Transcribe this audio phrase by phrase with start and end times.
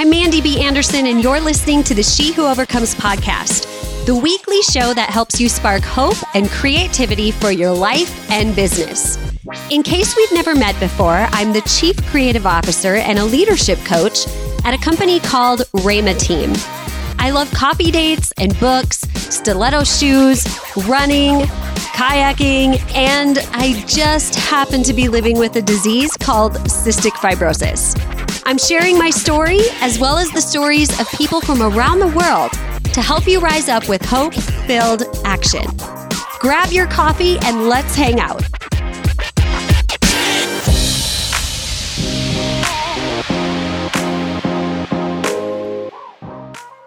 [0.00, 0.62] I'm Mandy B.
[0.62, 3.66] Anderson, and you're listening to the She Who Overcomes podcast,
[4.06, 9.18] the weekly show that helps you spark hope and creativity for your life and business.
[9.68, 14.26] In case we've never met before, I'm the Chief Creative Officer and a leadership coach
[14.64, 16.54] at a company called Rhema Team.
[17.18, 20.46] I love coffee dates and books, stiletto shoes,
[20.88, 21.40] running,
[21.92, 27.94] kayaking, and I just happen to be living with a disease called cystic fibrosis.
[28.44, 32.52] I'm sharing my story as well as the stories of people from around the world
[32.94, 35.66] to help you rise up with hope filled action.
[36.38, 38.42] Grab your coffee and let's hang out.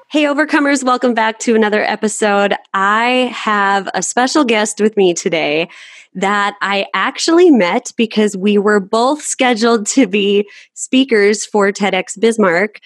[0.09, 2.53] Hey, Overcomers, welcome back to another episode.
[2.73, 5.69] I have a special guest with me today
[6.15, 12.79] that I actually met because we were both scheduled to be speakers for TEDx Bismarck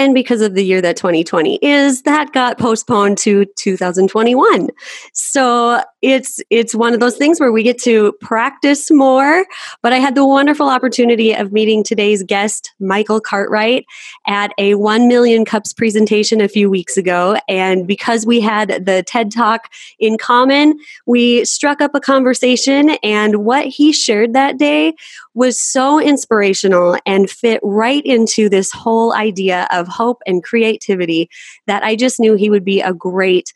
[0.00, 4.70] and because of the year that 2020 is, that got postponed to 2021.
[5.12, 9.44] So it's it's one of those things where we get to practice more.
[9.82, 13.84] But I had the wonderful opportunity of meeting today's guest, Michael Cartwright,
[14.26, 17.36] at a 1 million cups presentation a few weeks ago.
[17.46, 22.90] And because we had the TED Talk in common, we struck up a conversation.
[23.02, 24.94] And what he shared that day
[25.34, 31.28] was so inspirational and fit right into this whole idea of hope and creativity
[31.66, 33.52] that I just knew he would be a great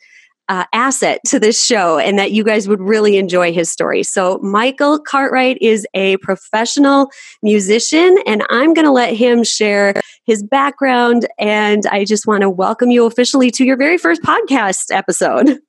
[0.47, 4.03] uh, asset to this show and that you guys would really enjoy his story.
[4.03, 7.09] So, Michael Cartwright is a professional
[7.41, 11.27] musician, and I'm going to let him share his background.
[11.39, 15.59] And I just want to welcome you officially to your very first podcast episode.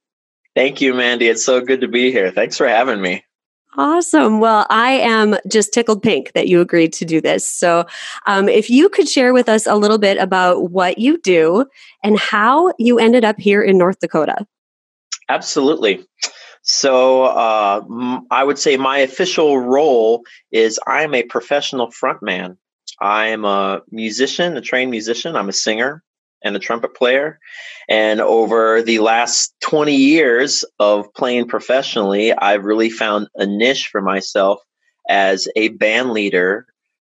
[0.54, 1.28] Thank you, Mandy.
[1.28, 2.30] It's so good to be here.
[2.30, 3.24] Thanks for having me.
[3.78, 4.40] Awesome.
[4.40, 7.46] Well, I am just tickled pink that you agreed to do this.
[7.46, 7.84] So,
[8.26, 11.66] um, if you could share with us a little bit about what you do
[12.02, 14.46] and how you ended up here in North Dakota.
[15.28, 16.06] Absolutely.
[16.62, 22.56] So, uh, m- I would say my official role is I'm a professional frontman.
[23.00, 25.36] I'm a musician, a trained musician.
[25.36, 26.02] I'm a singer
[26.44, 27.38] and a trumpet player.
[27.88, 34.00] And over the last 20 years of playing professionally, I've really found a niche for
[34.00, 34.60] myself
[35.08, 36.66] as a band leader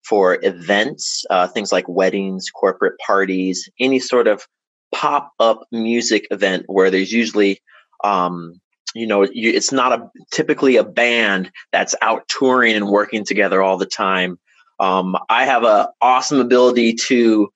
[0.09, 4.47] for events, uh, things like weddings, corporate parties, any sort of
[4.93, 7.61] pop up music event where there's usually
[8.05, 8.55] um,
[8.95, 13.63] you know you, it's not a typically a band that's out touring and working together
[13.63, 14.39] all the time
[14.81, 17.53] um, i have an awesome ability to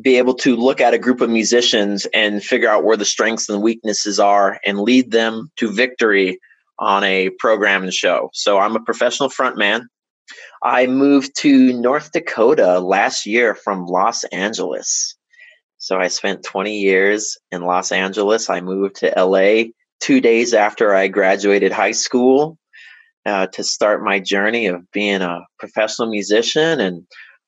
[0.00, 3.48] be able to look at a group of musicians and figure out where the strengths
[3.48, 6.38] and weaknesses are and lead them to victory
[6.78, 8.30] on a program and show.
[8.32, 9.82] So I'm a professional frontman.
[10.62, 15.14] I moved to North Dakota last year from Los Angeles.
[15.78, 18.48] So I spent 20 years in Los Angeles.
[18.48, 22.56] I moved to LA two days after I graduated high school
[23.26, 27.06] uh, to start my journey of being a professional musician and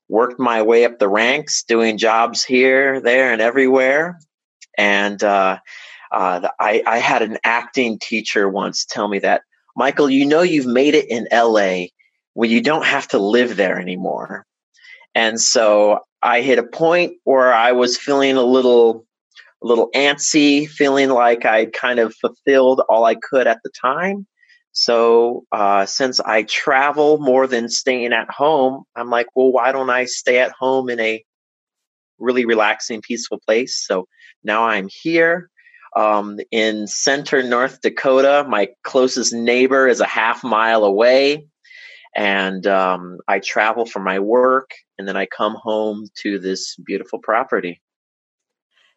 [0.09, 4.19] worked my way up the ranks, doing jobs here, there, and everywhere.
[4.77, 5.59] And uh,
[6.13, 9.43] uh, I, I had an acting teacher once tell me that,
[9.77, 11.87] Michael, you know you've made it in LA
[12.35, 14.47] when you don't have to live there anymore.
[15.15, 19.07] And so I hit a point where I was feeling a little
[19.63, 24.27] a little antsy, feeling like I'd kind of fulfilled all I could at the time.
[24.75, 29.89] So, uh, since I travel more than staying at home, I'm like, well, why don't
[29.89, 31.25] I stay at home in a
[32.19, 33.81] really relaxing, peaceful place?
[33.87, 34.09] So
[34.43, 35.49] now I'm here
[35.95, 38.45] um, in center North Dakota.
[38.49, 41.47] My closest neighbor is a half mile away.
[42.17, 47.21] And um, I travel for my work and then I come home to this beautiful
[47.21, 47.81] property.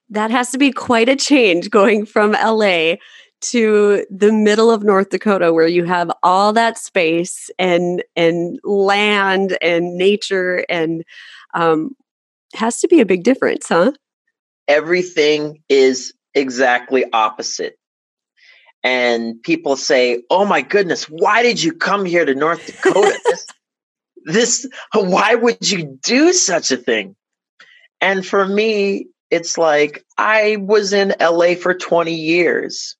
[0.09, 2.95] That has to be quite a change going from LA
[3.39, 9.57] to the middle of North Dakota where you have all that space and and land
[9.61, 11.03] and nature and
[11.53, 11.95] um,
[12.53, 13.91] has to be a big difference, huh?
[14.67, 17.77] Everything is exactly opposite.
[18.83, 23.19] And people say, "Oh my goodness, why did you come here to North Dakota?
[23.25, 23.45] this,
[24.25, 27.15] this why would you do such a thing?"
[28.01, 32.96] And for me, it's like I was in LA for 20 years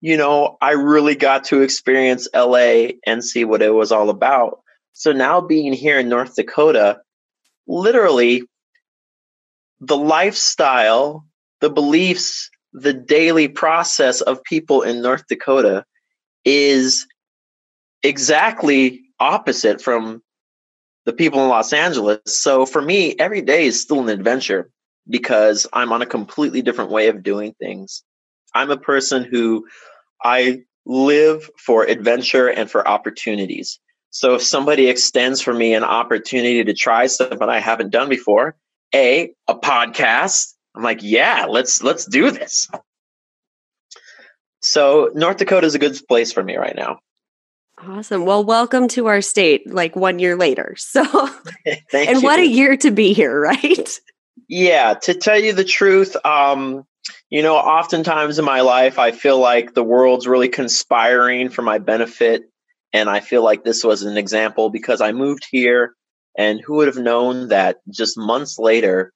[0.00, 4.60] you know, I really got to experience LA and see what it was all about.
[4.92, 7.00] So now being here in North Dakota,
[7.66, 8.44] literally
[9.80, 11.26] the lifestyle,
[11.60, 15.84] the beliefs, the daily process of people in North Dakota
[16.44, 17.06] is
[18.02, 20.22] exactly opposite from
[21.06, 22.20] the people in Los Angeles.
[22.26, 24.70] So for me, every day is still an adventure.
[25.08, 28.04] because I'm on a completely different way of doing things.
[28.54, 29.66] I'm a person who
[30.22, 33.78] I live for adventure and for opportunities.
[34.10, 38.56] So if somebody extends for me an opportunity to try something I haven't done before,
[38.94, 42.68] a a podcast, I'm like, yeah, let's let's do this.
[44.62, 46.98] So North Dakota is a good place for me right now.
[47.78, 48.26] Awesome.
[48.26, 50.76] Well, welcome to our state like one year later.
[50.78, 51.04] So
[51.90, 52.22] Thank and you.
[52.22, 54.00] what a year to be here, right?
[54.48, 56.84] Yeah, to tell you the truth, um,
[57.30, 61.78] you know, oftentimes in my life, I feel like the world's really conspiring for my
[61.78, 62.42] benefit.
[62.92, 65.94] And I feel like this was an example because I moved here,
[66.36, 69.12] and who would have known that just months later,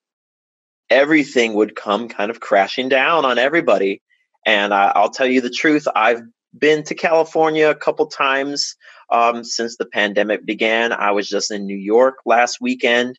[0.88, 4.00] everything would come kind of crashing down on everybody.
[4.46, 6.20] And I, I'll tell you the truth, I've
[6.56, 8.76] been to California a couple times
[9.10, 10.92] um, since the pandemic began.
[10.92, 13.18] I was just in New York last weekend,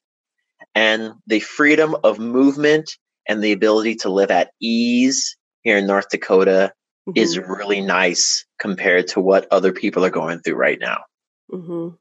[0.74, 2.96] and the freedom of movement
[3.28, 6.74] and the ability to live at ease here in North Dakota
[7.08, 7.18] mm-hmm.
[7.18, 10.98] is really nice compared to what other people are going through right now.
[11.52, 11.96] Mm-hmm.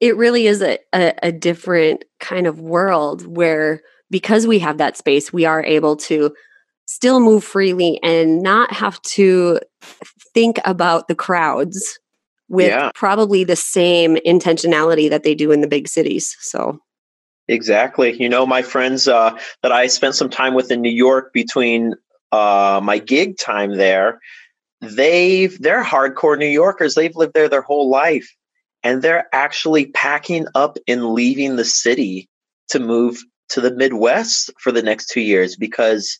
[0.00, 3.80] It really is a, a, a different kind of world where,
[4.10, 6.34] because we have that space, we are able to
[6.86, 9.58] still move freely and not have to
[10.34, 11.98] think about the crowds
[12.48, 12.90] with yeah.
[12.94, 16.36] probably the same intentionality that they do in the big cities.
[16.40, 16.78] So
[17.48, 18.20] Exactly.
[18.20, 21.94] You know, my friends uh, that I spent some time with in New York between
[22.32, 24.20] uh, my gig time there,
[24.80, 26.94] they've they're hardcore New Yorkers.
[26.94, 28.34] They've lived there their whole life,
[28.82, 32.28] and they're actually packing up and leaving the city
[32.68, 36.18] to move to the Midwest for the next two years because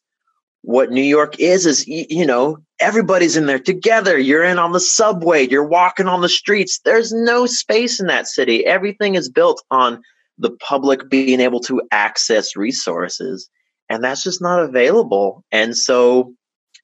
[0.61, 4.19] what New York is is you know everybody's in there together.
[4.19, 5.49] You're in on the subway.
[5.49, 6.81] You're walking on the streets.
[6.85, 8.67] There's no space in that city.
[8.67, 10.03] Everything is built on
[10.39, 13.49] the public being able to access resources
[13.89, 16.35] and that's just not available and so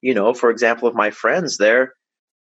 [0.01, 1.95] you know for example of my friends they're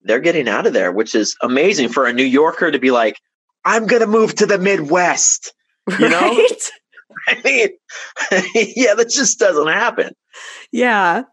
[0.03, 3.17] they're getting out of there which is amazing for a new yorker to be like
[3.65, 5.53] i'm going to move to the midwest
[5.99, 6.71] you know right?
[7.27, 7.69] i mean
[8.75, 10.11] yeah that just doesn't happen
[10.71, 11.23] yeah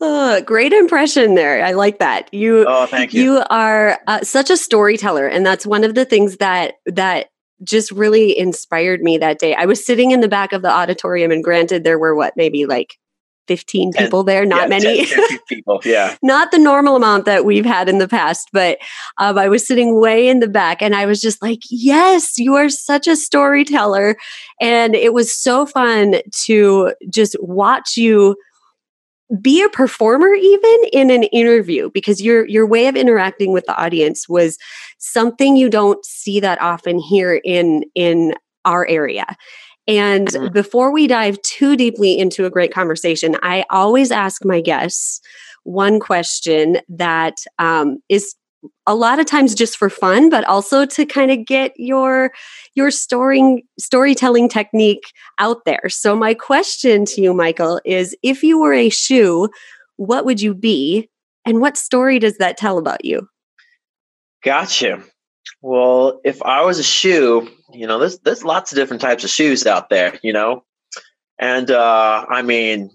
[0.00, 1.64] uh, great impression there.
[1.64, 2.28] I like that.
[2.34, 3.22] You, oh, thank you.
[3.22, 7.28] You are uh, such a storyteller, and that's one of the things that that
[7.64, 9.54] just really inspired me that day.
[9.54, 12.66] I was sitting in the back of the auditorium, and granted, there were what, maybe
[12.66, 12.96] like
[13.46, 16.16] 15 people there, not yeah, many 10, people, yeah.
[16.22, 18.78] not the normal amount that we've had in the past, but
[19.18, 22.54] um, I was sitting way in the back and I was just like, yes, you
[22.54, 24.16] are such a storyteller.
[24.60, 26.16] And it was so fun
[26.46, 28.36] to just watch you
[29.40, 33.76] be a performer even in an interview because your your way of interacting with the
[33.76, 34.58] audience was
[34.98, 38.34] something you don't see that often here in in
[38.64, 39.24] our area
[39.86, 40.52] and mm-hmm.
[40.52, 45.20] before we dive too deeply into a great conversation i always ask my guests
[45.64, 48.34] one question that um, is
[48.86, 52.32] a lot of times just for fun but also to kind of get your
[52.74, 55.88] your story storytelling technique out there.
[55.88, 59.48] So my question to you michael is if you were a shoe
[59.96, 61.08] what would you be
[61.44, 63.28] and what story does that tell about you?
[64.42, 65.02] Gotcha.
[65.62, 69.30] Well if i was a shoe you know there's there's lots of different types of
[69.30, 70.64] shoes out there you know?
[71.38, 72.90] And uh i mean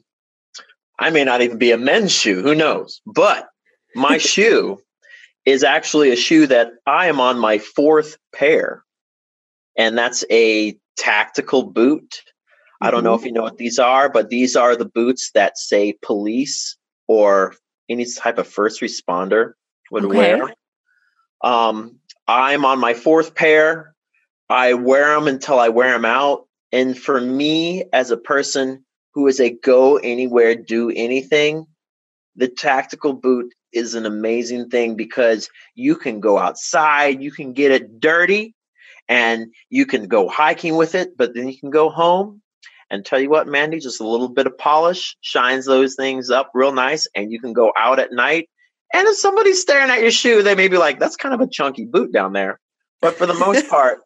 [0.99, 3.01] i may not even be a men's shoe who knows?
[3.05, 3.47] But
[3.95, 4.79] my shoe
[5.49, 8.83] is actually a shoe that I am on my fourth pair.
[9.77, 12.09] And that's a tactical boot.
[12.11, 12.87] Mm-hmm.
[12.87, 13.27] I don't know if mm-hmm.
[13.27, 16.77] you know what these are, but these are the boots that say police
[17.07, 17.55] or
[17.89, 19.53] any type of first responder
[19.91, 20.17] would okay.
[20.17, 20.53] wear.
[21.41, 23.95] Um, I'm on my fourth pair.
[24.49, 26.47] I wear them until I wear them out.
[26.71, 31.65] And for me, as a person who is a go anywhere, do anything,
[32.35, 37.71] the tactical boot is an amazing thing because you can go outside, you can get
[37.71, 38.55] it dirty,
[39.07, 42.41] and you can go hiking with it, but then you can go home
[42.89, 46.51] and tell you what, Mandy, just a little bit of polish shines those things up
[46.53, 48.49] real nice, and you can go out at night.
[48.93, 51.47] And if somebody's staring at your shoe, they may be like, that's kind of a
[51.47, 52.59] chunky boot down there.
[53.01, 53.99] But for the most part,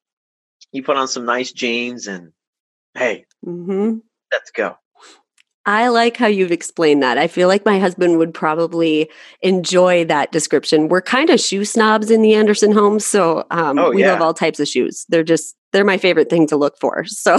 [0.71, 2.31] you put on some nice jeans and
[2.93, 3.97] hey, mm-hmm.
[4.31, 4.75] let's go.
[5.65, 7.17] I like how you've explained that.
[7.17, 9.09] I feel like my husband would probably
[9.41, 10.89] enjoy that description.
[10.89, 14.11] We're kind of shoe snobs in the Anderson home, so um, oh, we yeah.
[14.11, 15.05] love all types of shoes.
[15.07, 17.05] They're just they're my favorite thing to look for.
[17.13, 17.37] So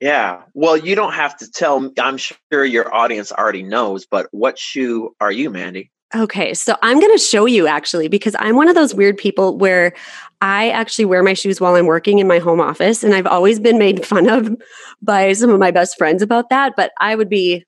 [0.00, 1.90] yeah, well, you don't have to tell.
[1.98, 5.90] I'm sure your audience already knows, but what shoe are you, Mandy?
[6.14, 9.58] Okay, so I'm going to show you actually because I'm one of those weird people
[9.58, 9.92] where
[10.40, 13.02] I actually wear my shoes while I'm working in my home office.
[13.02, 14.54] And I've always been made fun of
[15.02, 16.74] by some of my best friends about that.
[16.76, 17.64] But I would be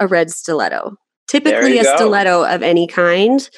[0.00, 0.96] a red stiletto,
[1.28, 1.96] typically a go.
[1.96, 3.48] stiletto of any kind,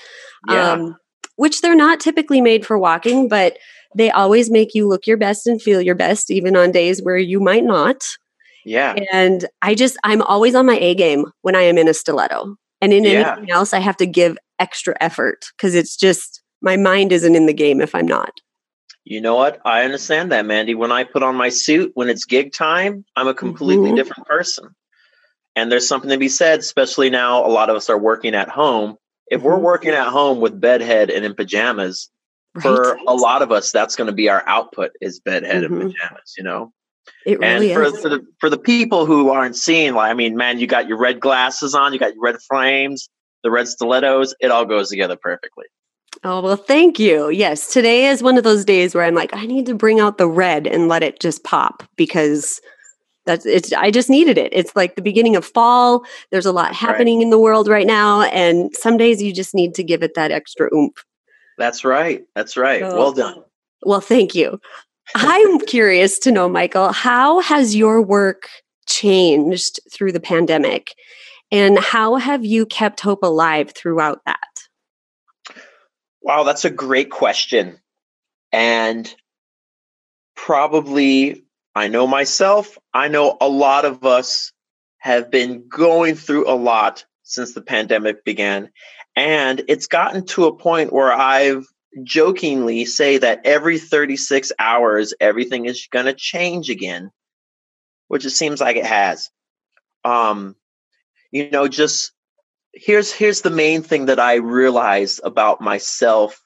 [0.49, 0.73] yeah.
[0.73, 0.97] um,
[1.37, 3.57] which they're not typically made for walking, but
[3.97, 7.17] they always make you look your best and feel your best, even on days where
[7.17, 8.05] you might not.
[8.65, 8.95] Yeah.
[9.11, 12.57] And I just, I'm always on my A game when I am in a stiletto.
[12.81, 13.33] And in yeah.
[13.33, 17.47] anything else, I have to give extra effort because it's just, my mind isn't in
[17.47, 18.33] the game if I'm not.
[19.05, 19.61] You know what?
[19.65, 20.75] I understand that, Mandy.
[20.75, 23.97] When I put on my suit, when it's gig time, I'm a completely mm-hmm.
[23.97, 24.75] different person.
[25.57, 28.49] And there's something to be said, especially now a lot of us are working at
[28.49, 28.97] home.
[29.27, 29.49] If mm-hmm.
[29.49, 32.09] we're working at home with bedhead and in pajamas,
[32.55, 32.63] right.
[32.63, 35.81] for a lot of us, that's going to be our output is bedhead mm-hmm.
[35.81, 36.73] and pajamas, you know?
[37.27, 38.01] It really and for, is.
[38.01, 40.99] for the for the people who aren't seeing, like I mean, man, you got your
[40.99, 43.09] red glasses on, you got your red frames,
[43.43, 45.67] the red stilettos, it all goes together perfectly.
[46.25, 47.31] Oh, well, thank you.
[47.31, 50.19] Yes, today is one of those days where I'm like, I need to bring out
[50.19, 52.61] the red and let it just pop because
[53.27, 54.53] that's it's I just needed it.
[54.53, 56.05] It's like the beginning of fall.
[56.31, 57.25] There's a lot happening right.
[57.25, 60.31] in the world right now and some days you just need to give it that
[60.31, 61.05] extra oomph.
[61.59, 62.25] That's right.
[62.35, 62.81] That's right.
[62.81, 63.45] So, well done.
[63.83, 64.61] Well, thank you.
[65.15, 68.49] I'm curious to know, Michael, how has your work
[68.87, 70.95] changed through the pandemic?
[71.53, 74.39] And how have you kept hope alive throughout that?
[76.23, 77.79] Wow, that's a great question.
[78.53, 79.13] And
[80.37, 84.53] probably, I know myself, I know a lot of us
[84.99, 88.71] have been going through a lot since the pandemic began.
[89.17, 91.67] And it's gotten to a point where I've
[92.05, 97.11] jokingly say that every 36 hours, everything is going to change again,
[98.09, 99.31] which it seems like it has.
[100.05, 100.57] Um,
[101.31, 102.13] you know, just
[102.73, 106.41] here's here's the main thing that I realized about myself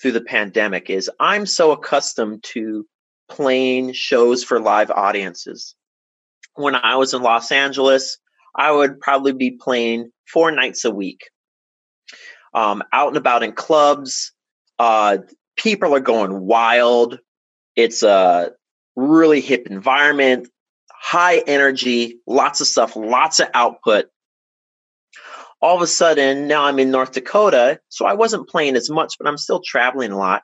[0.00, 2.86] through the pandemic is I'm so accustomed to
[3.28, 5.74] playing shows for live audiences.
[6.54, 8.18] When I was in Los Angeles,
[8.54, 11.30] I would probably be playing four nights a week,
[12.52, 14.32] um, out and about in clubs.
[14.82, 15.18] Uh,
[15.56, 17.18] people are going wild.
[17.76, 18.50] It's a
[18.96, 20.48] really hip environment,
[20.90, 24.06] high energy, lots of stuff, lots of output
[25.62, 29.14] all of a sudden now I'm in North Dakota, so I wasn't playing as much,
[29.18, 30.42] but I'm still traveling a lot.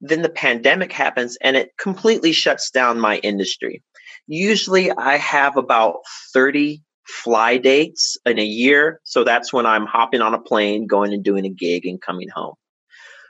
[0.00, 3.82] Then the pandemic happens and it completely shuts down my industry.
[4.28, 5.96] Usually I have about
[6.32, 9.00] 30 fly dates in a year.
[9.02, 12.28] So that's when I'm hopping on a plane, going and doing a gig and coming
[12.28, 12.54] home.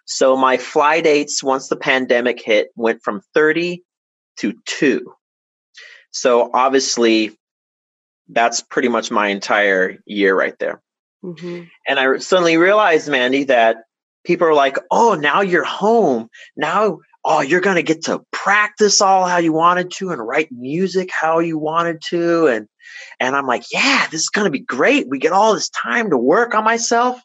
[0.04, 3.82] So my fly dates, once the pandemic hit, went from 30
[4.38, 5.14] to two.
[6.10, 7.36] So obviously,
[8.28, 10.82] that's pretty much my entire year right there.
[11.24, 11.64] Mm-hmm.
[11.86, 13.84] And I suddenly realized, Mandy, that
[14.24, 16.28] people are like, oh, now you're home.
[16.56, 20.50] Now, oh, you're going to get to practice all how you wanted to and write
[20.50, 22.48] music how you wanted to.
[22.48, 22.68] And,
[23.20, 25.08] and I'm like, yeah, this is going to be great.
[25.08, 27.20] We get all this time to work on myself.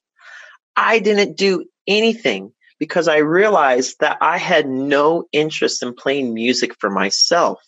[0.75, 6.73] I didn't do anything because I realized that I had no interest in playing music
[6.79, 7.61] for myself.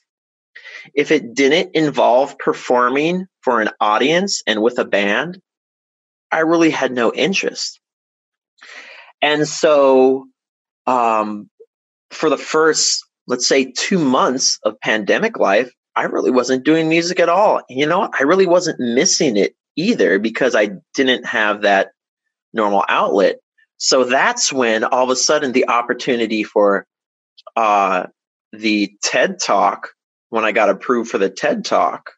[0.93, 5.41] If it didn't involve performing for an audience and with a band,
[6.31, 7.79] I really had no interest.
[9.21, 10.27] And so,
[10.85, 11.49] um,
[12.11, 17.19] for the first, let's say, two months of pandemic life, I really wasn't doing music
[17.19, 17.61] at all.
[17.67, 21.89] You know, I really wasn't missing it either because I didn't have that
[22.53, 23.37] normal outlet.
[23.79, 26.85] So that's when all of a sudden the opportunity for
[27.55, 28.07] uh,
[28.51, 29.89] the TED Talk,
[30.29, 32.11] when I got approved for the TED Talk,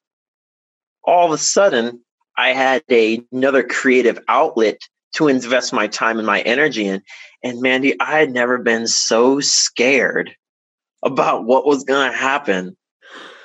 [1.04, 2.02] all of a sudden
[2.36, 4.80] I had a, another creative outlet
[5.16, 7.04] to invest my time and my energy in.
[7.44, 10.36] And Mandy, I had never been so scared
[11.04, 12.76] about what was going to happen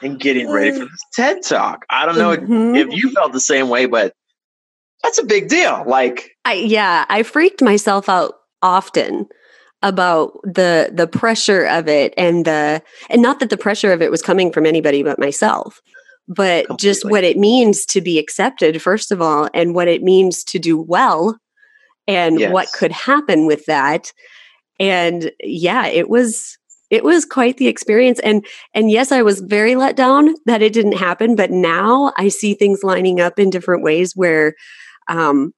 [0.03, 1.85] and getting ready for this TED Talk.
[1.91, 2.77] I don't know mm-hmm.
[2.77, 4.15] if you felt the same way, but
[5.03, 5.85] that's a big deal.
[5.87, 9.29] Like, I, yeah, I freaked myself out often
[9.83, 14.11] about the the pressure of it and the and not that the pressure of it
[14.11, 15.81] was coming from anybody but myself
[16.29, 16.89] but Completely.
[16.89, 20.59] just what it means to be accepted, first of all, and what it means to
[20.59, 21.39] do well
[22.09, 22.53] and yes.
[22.53, 24.13] what could happen with that.
[24.79, 29.75] And yeah, it was it was quite the experience and and yes i was very
[29.75, 33.83] let down that it didn't happen but now i see things lining up in different
[33.83, 34.55] ways where
[35.09, 35.53] um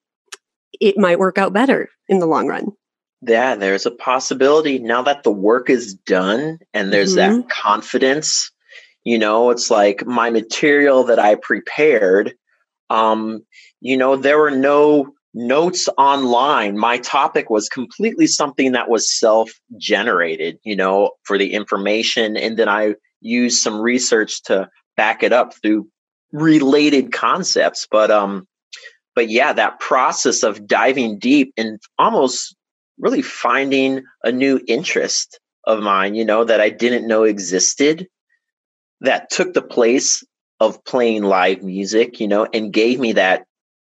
[0.80, 2.66] it might work out better in the long run
[3.22, 7.40] yeah there's a possibility now that the work is done and there's mm-hmm.
[7.40, 8.50] that confidence
[9.08, 12.34] you know, it's like my material that I prepared.
[12.90, 13.42] Um,
[13.80, 16.76] you know, there were no notes online.
[16.76, 22.36] My topic was completely something that was self generated, you know, for the information.
[22.36, 25.88] And then I used some research to back it up through
[26.32, 27.86] related concepts.
[27.90, 28.46] But, um,
[29.18, 32.54] but yeah, that process of diving deep and almost
[33.00, 38.06] really finding a new interest of mine, you know, that I didn't know existed
[39.00, 40.24] that took the place
[40.60, 43.44] of playing live music, you know, and gave me that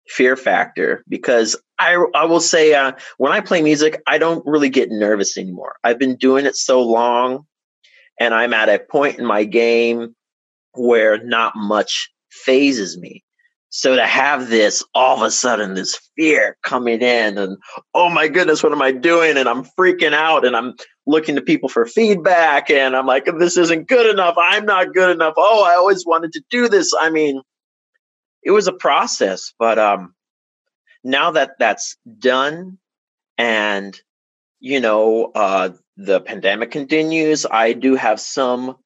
[0.07, 4.69] fear factor because I, I will say uh, when I play music, I don't really
[4.69, 5.75] get nervous anymore.
[5.83, 7.45] I've been doing it so long
[8.17, 10.15] and I'm at a point in my game
[10.71, 13.25] where not much fazes me.
[13.77, 17.57] So to have this all of a sudden, this fear coming in, and
[17.93, 19.37] oh my goodness, what am I doing?
[19.37, 20.73] And I'm freaking out, and I'm
[21.05, 24.33] looking to people for feedback, and I'm like, this isn't good enough.
[24.35, 25.35] I'm not good enough.
[25.37, 26.91] Oh, I always wanted to do this.
[26.99, 27.39] I mean,
[28.41, 30.15] it was a process, but um,
[31.03, 32.79] now that that's done,
[33.37, 33.95] and
[34.59, 38.77] you know, uh, the pandemic continues, I do have some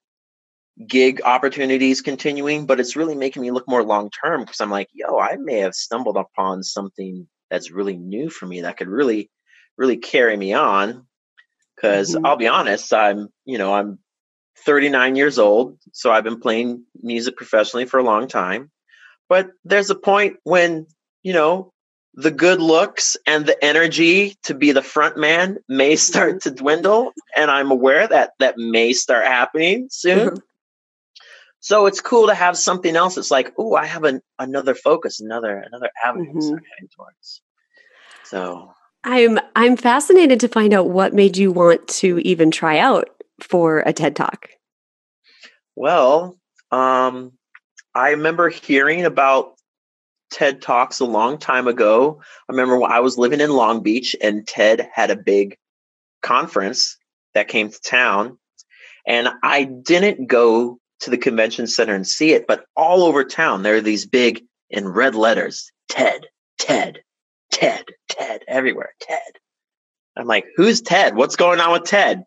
[0.87, 4.89] gig opportunities continuing, but it's really making me look more long term because I'm like,
[4.93, 9.29] yo, I may have stumbled upon something that's really new for me that could really,
[9.77, 11.05] really carry me on.
[11.75, 12.25] Because mm-hmm.
[12.25, 13.99] I'll be honest, I'm, you know, I'm
[14.59, 18.71] 39 years old, so I've been playing music professionally for a long time.
[19.27, 20.85] But there's a point when,
[21.23, 21.71] you know,
[22.13, 26.49] the good looks and the energy to be the front man may start mm-hmm.
[26.49, 30.37] to dwindle and i'm aware that that may start happening soon mm-hmm.
[31.61, 33.17] So it's cool to have something else.
[33.17, 36.39] It's like, oh, I have an, another focus, another another avenue mm-hmm.
[36.39, 37.41] to start heading towards.
[38.23, 43.09] So I'm I'm fascinated to find out what made you want to even try out
[43.41, 44.49] for a TED Talk.
[45.75, 46.37] Well,
[46.71, 47.33] um,
[47.93, 49.53] I remember hearing about
[50.31, 52.21] TED Talks a long time ago.
[52.49, 55.57] I remember when I was living in Long Beach and TED had a big
[56.23, 56.97] conference
[57.33, 58.39] that came to town.
[59.05, 63.63] And I didn't go to the convention center and see it, but all over town,
[63.63, 67.01] there are these big in red letters TED, TED,
[67.51, 69.19] TED, TED, everywhere, TED.
[70.15, 71.15] I'm like, who's Ted?
[71.15, 72.23] What's going on with Ted?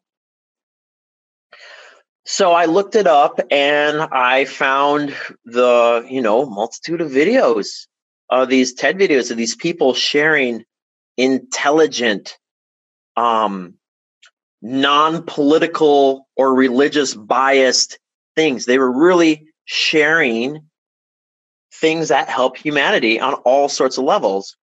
[2.27, 7.87] So I looked it up and I found the, you know, multitude of videos
[8.31, 10.64] of these TED videos of these people sharing
[11.16, 12.38] intelligent,
[13.16, 13.75] um,
[14.62, 17.99] non-political or religious biased
[18.37, 18.64] things.
[18.64, 20.61] They were really sharing
[21.73, 24.57] things that help humanity on all sorts of levels.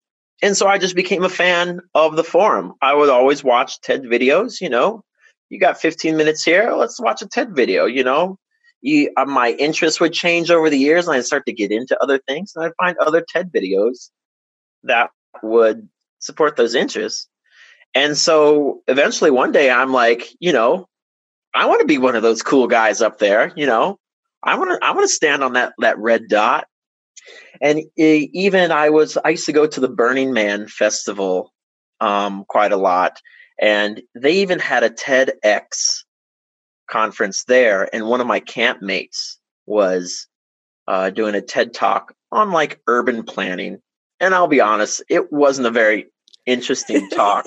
[0.42, 2.74] And so I just became a fan of the forum.
[2.80, 5.02] I would always watch TED videos, you know.
[5.50, 8.38] You got 15 minutes here, let's watch a TED video, you know.
[8.80, 12.00] You, uh, my interests would change over the years and I'd start to get into
[12.02, 14.10] other things and I'd find other TED videos
[14.84, 15.10] that
[15.42, 15.88] would
[16.20, 17.28] support those interests.
[17.94, 20.86] And so eventually one day I'm like, you know,
[21.54, 23.98] I want to be one of those cool guys up there, you know.
[24.42, 26.66] I want to I want to stand on that that red dot.
[27.60, 31.52] And even I was I used to go to the Burning Man festival
[32.00, 33.20] um, quite a lot,
[33.60, 36.04] and they even had a TEDx
[36.90, 37.94] conference there.
[37.94, 39.36] And one of my campmates
[39.66, 40.26] was
[40.88, 43.78] uh, doing a TED talk on like urban planning.
[44.18, 46.06] And I'll be honest, it wasn't a very
[46.46, 47.46] interesting talk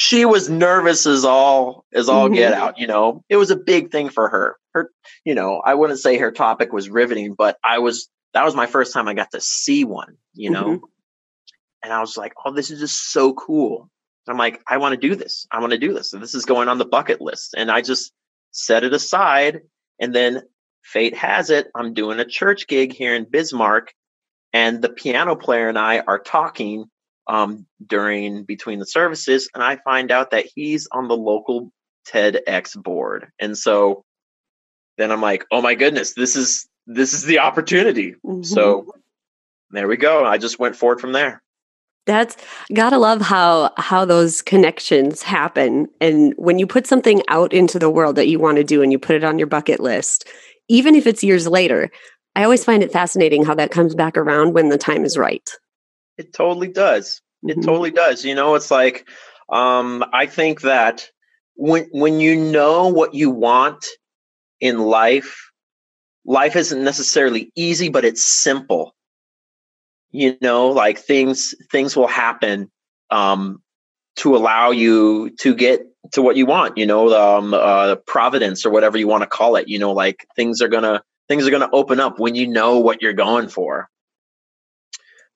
[0.00, 2.36] she was nervous as all as all mm-hmm.
[2.36, 3.22] get out you know?
[3.28, 4.56] It was a big thing for her.
[4.72, 4.90] Her
[5.26, 8.66] you know i wouldn't say her topic was riveting but i was that was my
[8.66, 10.64] first time i got to see one you know?
[10.64, 10.84] Mm-hmm.
[11.82, 13.90] and i was like oh this is just so cool.
[14.26, 15.46] I'm like i want to do this.
[15.52, 16.14] I want to do this.
[16.14, 17.54] And this is going on the bucket list.
[17.54, 18.12] And i just
[18.52, 19.60] set it aside
[20.00, 20.42] and then
[20.82, 23.92] fate has it i'm doing a church gig here in bismarck
[24.54, 26.86] and the piano player and i are talking
[27.30, 31.72] um, during between the services, and I find out that he's on the local
[32.08, 34.04] TEDx board, and so
[34.98, 38.16] then I'm like, oh my goodness, this is this is the opportunity.
[38.26, 38.42] Mm-hmm.
[38.42, 38.92] So
[39.70, 40.24] there we go.
[40.24, 41.42] I just went forward from there.
[42.06, 42.36] That's
[42.74, 45.88] gotta love how how those connections happen.
[46.00, 48.90] And when you put something out into the world that you want to do and
[48.90, 50.28] you put it on your bucket list,
[50.68, 51.90] even if it's years later,
[52.34, 55.48] I always find it fascinating how that comes back around when the time is right.
[56.20, 57.22] It totally does.
[57.42, 57.60] It mm-hmm.
[57.62, 58.26] totally does.
[58.26, 59.08] You know, it's like
[59.48, 61.08] um, I think that
[61.54, 63.86] when when you know what you want
[64.60, 65.50] in life,
[66.26, 68.94] life isn't necessarily easy, but it's simple.
[70.10, 72.70] You know, like things things will happen
[73.10, 73.62] um,
[74.16, 75.80] to allow you to get
[76.12, 76.76] to what you want.
[76.76, 79.68] You know, um, uh, providence or whatever you want to call it.
[79.68, 83.00] You know, like things are gonna things are gonna open up when you know what
[83.00, 83.88] you're going for.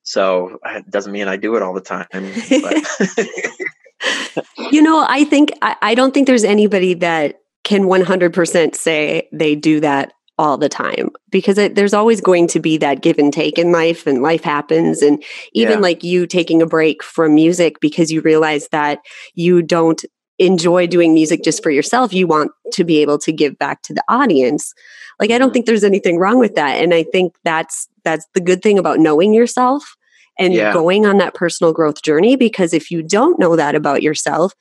[0.05, 2.07] So it doesn't mean I do it all the time.
[4.71, 9.55] you know, I think, I, I don't think there's anybody that can 100% say they
[9.55, 13.33] do that all the time because it, there's always going to be that give and
[13.33, 15.79] take in life and life happens and even yeah.
[15.79, 18.99] like you taking a break from music because you realize that
[19.33, 20.03] you don't
[20.37, 23.93] enjoy doing music just for yourself you want to be able to give back to
[23.93, 24.73] the audience
[25.19, 25.53] like i don't mm-hmm.
[25.53, 28.99] think there's anything wrong with that and i think that's that's the good thing about
[28.99, 29.95] knowing yourself
[30.37, 30.73] and yeah.
[30.73, 34.53] going on that personal growth journey because if you don't know that about yourself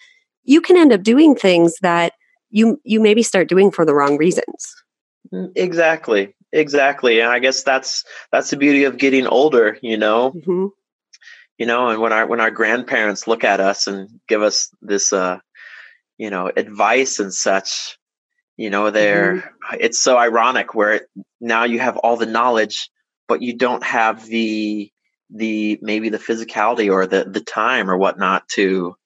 [0.44, 2.12] you can end up doing things that
[2.50, 4.74] you you maybe start doing for the wrong reasons
[5.32, 10.32] mm, exactly exactly and i guess that's that's the beauty of getting older you know
[10.32, 10.66] mm-hmm.
[11.58, 15.12] you know and when our when our grandparents look at us and give us this
[15.12, 15.38] uh
[16.18, 17.98] you know advice and such
[18.56, 19.76] you know they're mm-hmm.
[19.80, 21.02] it's so ironic where it,
[21.40, 22.90] now you have all the knowledge
[23.28, 24.90] but you don't have the
[25.30, 28.96] the maybe the physicality or the the time or whatnot to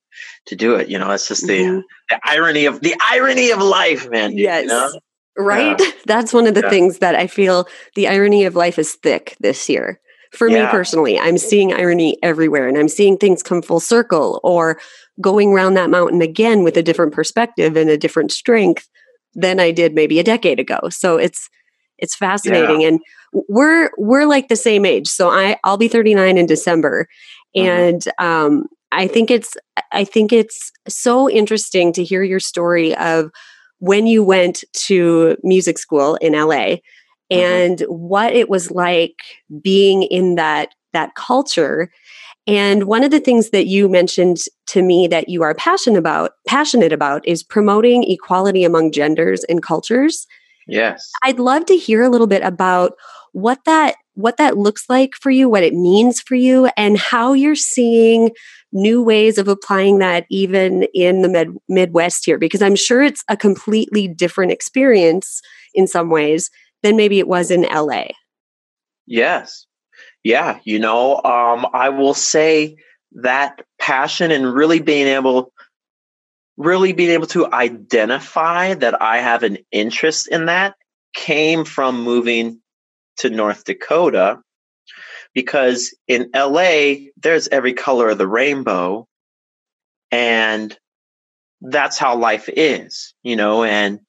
[0.46, 1.80] to do it you know it's just the, mm-hmm.
[2.10, 4.92] the irony of the irony of life man yes you know?
[5.36, 5.90] right yeah.
[6.06, 6.70] that's one of the yeah.
[6.70, 10.00] things that i feel the irony of life is thick this year
[10.32, 10.64] for yeah.
[10.64, 14.80] me personally i'm seeing irony everywhere and i'm seeing things come full circle or
[15.20, 18.88] going around that mountain again with a different perspective and a different strength
[19.34, 21.48] than i did maybe a decade ago so it's
[21.98, 23.00] it's fascinating and
[23.48, 27.06] we're we're like the same age so i i'll be 39 in december
[27.56, 27.68] mm-hmm.
[27.68, 29.56] and um i think it's
[29.92, 33.30] i think it's so interesting to hear your story of
[33.80, 36.78] when you went to music school in la mm-hmm.
[37.30, 39.22] and what it was like
[39.62, 41.90] being in that that culture
[42.48, 46.32] and one of the things that you mentioned to me that you are passionate about
[46.46, 50.26] passionate about is promoting equality among genders and cultures
[50.66, 52.92] yes i'd love to hear a little bit about
[53.32, 57.34] what that what that looks like for you, what it means for you, and how
[57.34, 58.32] you're seeing
[58.72, 63.22] new ways of applying that even in the mid- Midwest here, because I'm sure it's
[63.28, 65.40] a completely different experience
[65.72, 66.50] in some ways
[66.82, 68.06] than maybe it was in LA.
[69.06, 69.66] Yes.
[70.28, 70.58] Yeah.
[70.64, 72.76] You know, um, I will say
[73.12, 75.54] that passion and really being able
[76.58, 80.74] really being able to identify that I have an interest in that
[81.14, 82.60] came from moving
[83.18, 84.40] to North Dakota
[85.32, 89.08] because in LA, there's every color of the rainbow.
[90.10, 90.76] And
[91.62, 94.00] that's how life is, you know, and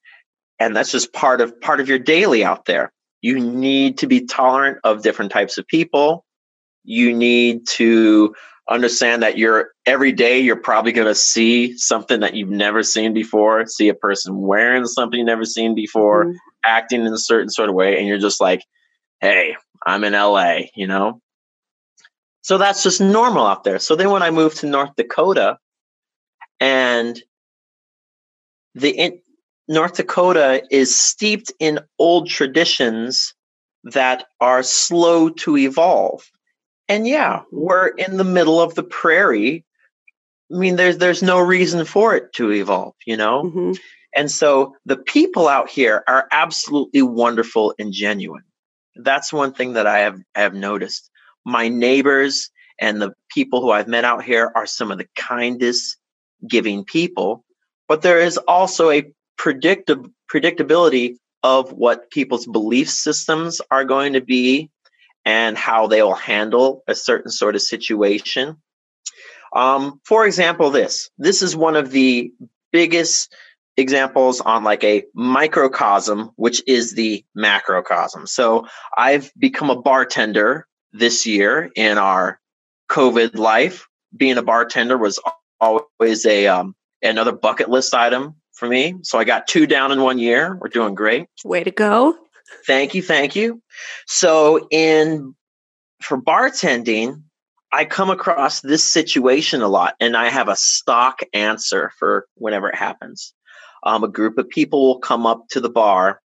[0.60, 2.92] and that's just part of part of your daily out there.
[3.22, 6.26] You need to be tolerant of different types of people.
[6.84, 8.34] You need to
[8.70, 13.16] understand that you're every day you're probably going to see something that you've never seen
[13.16, 16.36] before see a person wearing something you've never seen before mm-hmm.
[16.64, 18.62] acting in a certain sort of way and you're just like
[19.22, 19.56] hey,
[19.86, 21.22] I'm in LA, you know?
[22.42, 23.80] So that's just normal out there.
[23.80, 25.58] So then when I moved to North Dakota
[26.60, 27.22] and
[28.76, 29.22] the in,
[29.70, 33.34] North Dakota is steeped in old traditions
[33.84, 36.30] that are slow to evolve.
[36.90, 39.64] And yeah, we're in the middle of the prairie.
[40.52, 43.44] I mean, there's there's no reason for it to evolve, you know?
[43.44, 43.72] Mm-hmm.
[44.16, 48.44] And so the people out here are absolutely wonderful and genuine
[49.04, 51.10] that's one thing that I have have noticed.
[51.46, 55.98] My neighbors and the people who I've met out here are some of the kindest
[56.48, 57.44] giving people,
[57.88, 64.22] but there is also a predictable predictability of what people's belief systems are going to
[64.22, 64.70] be
[65.26, 68.58] and how they will handle a certain sort of situation.
[69.56, 72.32] Um, for example, this this is one of the
[72.72, 73.34] biggest
[73.78, 78.28] examples on like a microcosm, which is the macrocosm.
[78.28, 82.40] So I've become a bartender this year in our
[82.92, 83.88] COVID life.
[84.16, 85.20] Being a bartender was
[85.60, 88.96] always a um, another bucket list item for me.
[89.02, 90.58] So I got two down in one year.
[90.62, 91.28] We're doing great.
[91.44, 92.16] Way to go.
[92.68, 93.62] Thank you, thank you.
[94.06, 95.36] So in
[96.02, 97.24] for bartending,
[97.72, 102.70] I come across this situation a lot and I have a stock answer for whenever
[102.70, 103.34] it happens
[103.84, 106.22] um, a group of people will come up to the bar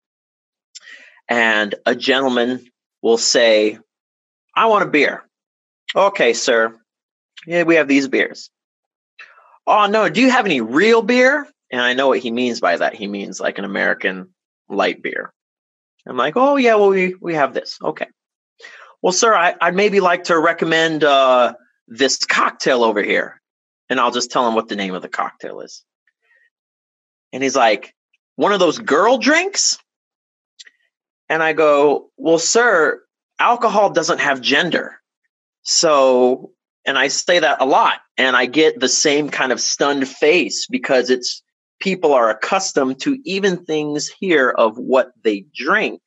[1.28, 2.68] and a gentleman
[3.02, 3.78] will say,
[4.54, 5.24] I want a beer.
[5.94, 6.76] Okay, sir.
[7.46, 8.50] Yeah, we have these beers.
[9.66, 10.08] Oh, no.
[10.08, 11.46] Do you have any real beer?
[11.70, 12.94] And I know what he means by that.
[12.94, 14.30] He means like an American
[14.68, 15.32] light beer.
[16.06, 17.78] I'm like, oh, yeah, well, we, we have this.
[17.82, 18.06] Okay.
[19.02, 21.54] Well, sir, I, I'd maybe like to recommend uh,
[21.86, 23.40] this cocktail over here.
[23.88, 25.84] And I'll just tell him what the name of the cocktail is.
[27.32, 27.94] And he's like,
[28.36, 29.78] one of those girl drinks?
[31.28, 33.02] And I go, well, sir,
[33.38, 35.00] alcohol doesn't have gender.
[35.62, 36.52] So,
[36.84, 40.66] and I say that a lot, and I get the same kind of stunned face
[40.66, 41.42] because it's
[41.80, 46.00] people are accustomed to even things here of what they drink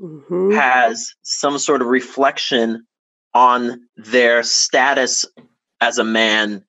[0.00, 0.52] mm-hmm.
[0.52, 2.86] has some sort of reflection
[3.34, 5.24] on their status
[5.80, 6.64] as a man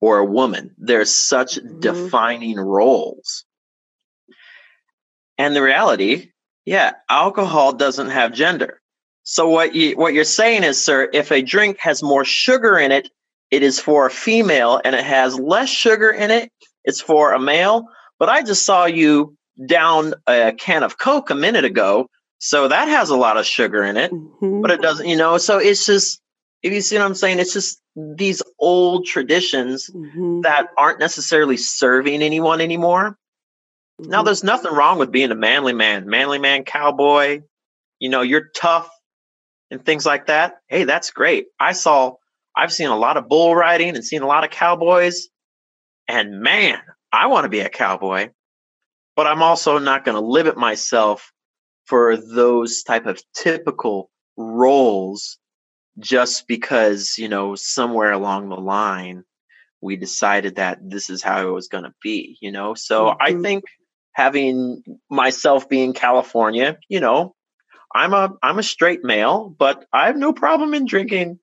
[0.00, 0.74] or a woman.
[0.78, 1.80] There's such mm-hmm.
[1.80, 3.44] defining roles.
[5.38, 6.30] And the reality,
[6.64, 8.80] yeah, alcohol doesn't have gender.
[9.24, 12.90] So what you what you're saying is, sir, if a drink has more sugar in
[12.90, 13.08] it,
[13.50, 16.50] it is for a female, and it has less sugar in it,
[16.84, 17.86] it's for a male.
[18.18, 22.88] But I just saw you down a can of Coke a minute ago, so that
[22.88, 24.62] has a lot of sugar in it, mm-hmm.
[24.62, 25.38] but it doesn't, you know.
[25.38, 26.20] So it's just,
[26.62, 30.40] if you see what I'm saying, it's just these old traditions mm-hmm.
[30.40, 33.16] that aren't necessarily serving anyone anymore.
[34.00, 34.10] Mm-hmm.
[34.10, 37.42] Now, there's nothing wrong with being a manly man, manly man, cowboy.
[37.98, 38.90] You know, you're tough
[39.70, 40.54] and things like that.
[40.66, 41.46] Hey, that's great.
[41.60, 42.14] I saw,
[42.56, 45.28] I've seen a lot of bull riding and seen a lot of cowboys,
[46.08, 46.78] and man,
[47.12, 48.30] I want to be a cowboy,
[49.16, 51.32] but I'm also not going to limit myself
[51.86, 55.38] for those type of typical roles
[55.98, 59.24] just because you know somewhere along the line
[59.80, 63.22] we decided that this is how it was going to be you know so mm-hmm.
[63.22, 63.64] i think
[64.12, 67.34] having myself being california you know
[67.94, 71.38] i'm a i'm a straight male but i have no problem in drinking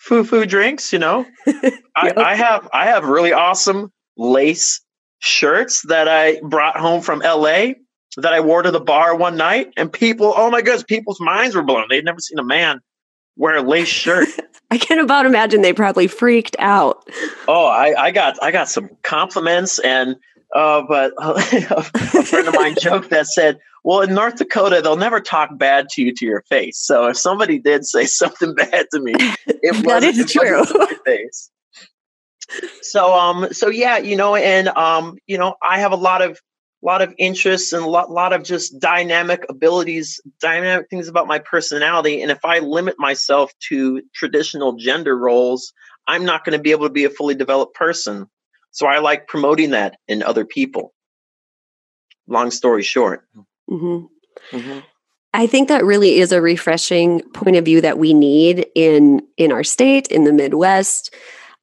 [0.00, 1.74] foo foo drinks you know yep.
[1.96, 4.80] I, I have i have really awesome lace
[5.20, 7.72] shirts that i brought home from la
[8.16, 11.54] that I wore to the bar one night, and people, oh my goodness, people's minds
[11.54, 11.86] were blown.
[11.88, 12.80] They'd never seen a man
[13.36, 14.28] wear a lace shirt.
[14.70, 17.08] I can't about imagine they probably freaked out.
[17.48, 20.16] Oh, I, I got I got some compliments, and
[20.54, 25.20] uh, but a friend of mine joked that said, "Well, in North Dakota, they'll never
[25.20, 26.78] talk bad to you to your face.
[26.78, 29.14] So if somebody did say something bad to me,
[29.46, 30.64] it that is true.
[31.04, 31.50] face."
[32.82, 36.40] So um, so yeah, you know, and um, you know, I have a lot of
[36.82, 41.26] a lot of interests and a lot, lot of just dynamic abilities, dynamic things about
[41.26, 42.22] my personality.
[42.22, 45.72] And if I limit myself to traditional gender roles,
[46.06, 48.26] I'm not going to be able to be a fully developed person.
[48.72, 50.94] So I like promoting that in other people.
[52.26, 53.26] Long story short.
[53.68, 54.56] Mm-hmm.
[54.56, 54.78] Mm-hmm.
[55.32, 59.52] I think that really is a refreshing point of view that we need in in
[59.52, 61.14] our state, in the Midwest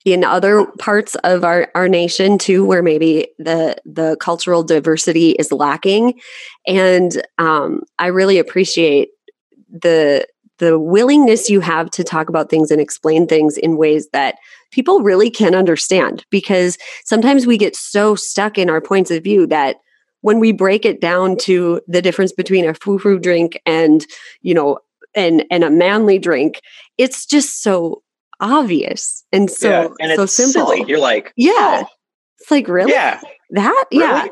[0.08, 5.52] in other parts of our, our nation too where maybe the the cultural diversity is
[5.52, 6.20] lacking
[6.66, 9.10] and um, i really appreciate
[9.70, 10.26] the
[10.60, 14.36] the willingness you have to talk about things and explain things in ways that
[14.72, 19.48] people really can understand because sometimes we get so stuck in our points of view
[19.48, 19.78] that
[20.22, 24.06] when we break it down to the difference between a foo-foo drink and
[24.42, 24.80] you know
[25.16, 26.62] and and a manly drink
[26.98, 28.02] it's just so
[28.40, 30.68] obvious and so yeah, and so simple.
[30.68, 30.86] Silly.
[30.88, 31.88] You're like, yeah, oh.
[32.40, 33.20] it's like really, yeah,
[33.52, 34.04] that, really?
[34.04, 34.28] yeah,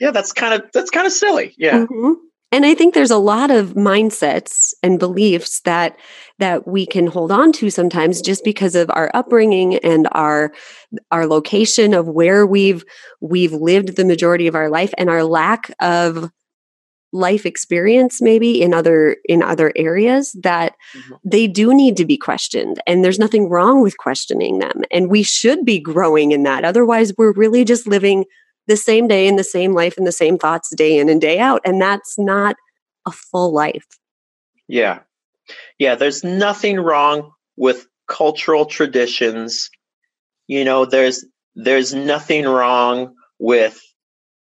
[0.00, 0.10] yeah.
[0.10, 1.84] That's kind of that's kind of silly, yeah.
[1.84, 2.12] Mm-hmm.
[2.52, 5.96] And I think there's a lot of mindsets and beliefs that
[6.38, 10.52] that we can hold on to sometimes just because of our upbringing and our
[11.10, 12.84] our location of where we've
[13.20, 16.30] we've lived the majority of our life and our lack of
[17.12, 21.14] life experience maybe in other in other areas that mm-hmm.
[21.24, 25.22] they do need to be questioned and there's nothing wrong with questioning them and we
[25.22, 28.24] should be growing in that otherwise we're really just living
[28.70, 31.40] the same day in the same life and the same thoughts day in and day
[31.40, 32.54] out and that's not
[33.04, 33.86] a full life.
[34.68, 35.00] Yeah.
[35.78, 39.70] Yeah there's nothing wrong with cultural traditions.
[40.46, 41.24] You know there's
[41.56, 43.80] there's nothing wrong with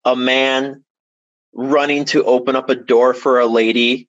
[0.05, 0.83] a man
[1.53, 4.07] running to open up a door for a lady.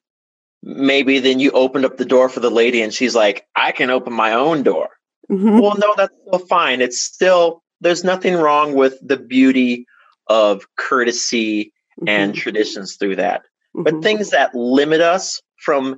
[0.63, 3.89] Maybe then you opened up the door for the lady and she's like i can
[3.89, 4.91] open my own door.
[5.31, 5.59] Mm-hmm.
[5.59, 6.83] well no that's still fine.
[6.83, 9.87] It's still there's nothing wrong with the beauty
[10.29, 11.65] of courtesy
[12.01, 12.09] mm-hmm.
[12.09, 13.43] and traditions through that
[13.77, 13.83] mm-hmm.
[13.83, 15.97] but things that limit us from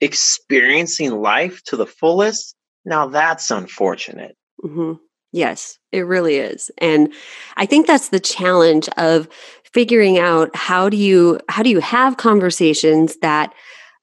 [0.00, 4.94] experiencing life to the fullest now that's unfortunate mm-hmm.
[5.34, 6.70] Yes, it really is.
[6.78, 7.12] And
[7.56, 9.28] I think that's the challenge of
[9.64, 13.52] figuring out how do you how do you have conversations that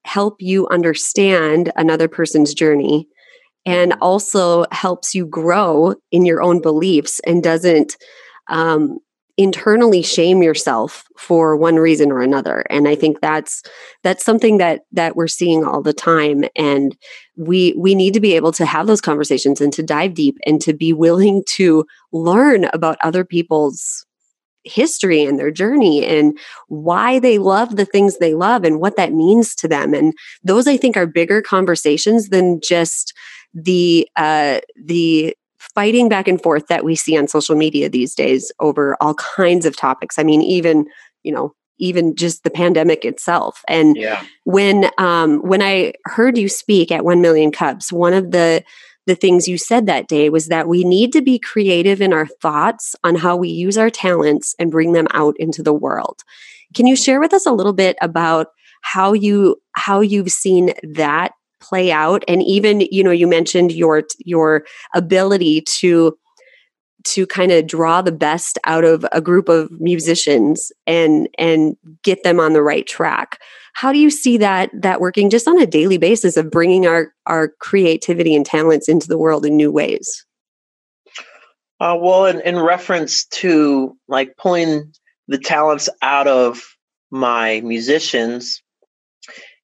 [0.04, 3.08] help you understand another person's journey
[3.66, 4.04] and mm-hmm.
[4.04, 7.96] also helps you grow in your own beliefs and doesn't
[8.50, 9.00] um,
[9.38, 13.64] internally shame yourself for one reason or another and i think that's
[14.04, 16.98] that's something that that we're seeing all the time and
[17.38, 20.62] we we need to be able to have those conversations and to dive deep and
[20.62, 24.06] to be willing to learn about other people's
[24.64, 29.14] history and their journey and why they love the things they love and what that
[29.14, 29.94] means to them.
[29.94, 30.14] And
[30.44, 33.14] those I think are bigger conversations than just
[33.54, 35.36] the uh, the
[35.74, 39.66] fighting back and forth that we see on social media these days over all kinds
[39.66, 40.18] of topics.
[40.18, 40.86] I mean, even
[41.24, 43.62] you know, even just the pandemic itself.
[43.68, 44.24] And yeah.
[44.46, 48.64] when um, when I heard you speak at One Million Cups, one of the
[49.08, 52.28] the things you said that day was that we need to be creative in our
[52.28, 56.22] thoughts on how we use our talents and bring them out into the world.
[56.76, 58.48] Can you share with us a little bit about
[58.82, 62.24] how you how you've seen that play out.
[62.28, 66.18] And even you know you mentioned your your ability to
[67.04, 72.24] to kind of draw the best out of a group of musicians and and get
[72.24, 73.40] them on the right track.
[73.74, 77.14] How do you see that that working just on a daily basis of bringing our
[77.26, 80.26] our creativity and talents into the world in new ways?
[81.80, 84.92] Uh, well in, in reference to like pulling
[85.28, 86.62] the talents out of
[87.10, 88.62] my musicians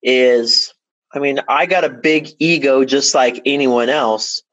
[0.02, 0.74] is
[1.18, 4.44] I mean, I got a big ego just like anyone else,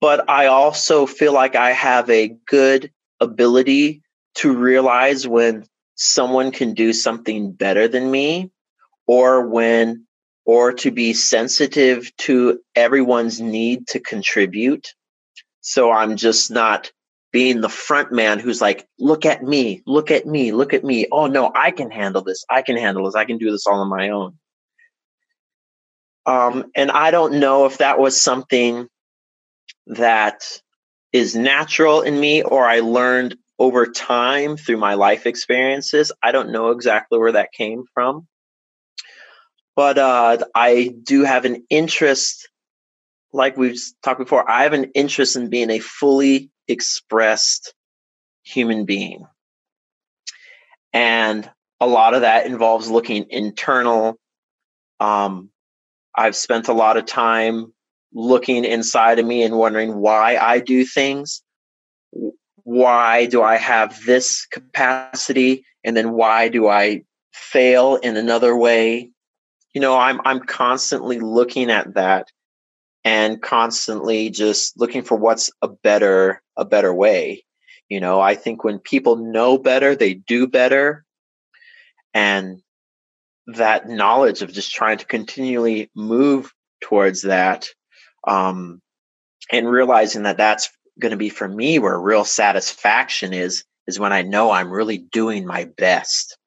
[0.00, 4.00] but I also feel like I have a good ability
[4.36, 8.52] to realize when someone can do something better than me
[9.08, 10.06] or when
[10.44, 14.94] or to be sensitive to everyone's need to contribute.
[15.62, 16.92] So I'm just not
[17.32, 21.08] being the front man who's like, look at me, look at me, look at me.
[21.10, 22.44] Oh no, I can handle this.
[22.48, 23.16] I can handle this.
[23.16, 24.38] I can do this all on my own.
[26.26, 28.88] Um, and I don't know if that was something
[29.86, 30.42] that
[31.12, 36.10] is natural in me or I learned over time through my life experiences.
[36.22, 38.26] I don't know exactly where that came from.
[39.76, 42.48] But uh, I do have an interest,
[43.32, 47.74] like we've talked before, I have an interest in being a fully expressed
[48.44, 49.26] human being.
[50.92, 54.16] And a lot of that involves looking internal,
[55.00, 55.50] um,
[56.16, 57.72] I've spent a lot of time
[58.12, 61.42] looking inside of me and wondering why I do things.
[62.62, 65.64] Why do I have this capacity?
[65.82, 69.10] And then why do I fail in another way?
[69.74, 72.28] You know, I'm I'm constantly looking at that
[73.04, 77.44] and constantly just looking for what's a better a better way.
[77.88, 81.04] You know, I think when people know better, they do better.
[82.14, 82.62] And
[83.48, 86.52] that knowledge of just trying to continually move
[86.82, 87.68] towards that
[88.26, 88.80] um,
[89.52, 94.12] and realizing that that's going to be for me where real satisfaction is is when
[94.12, 96.38] i know i'm really doing my best.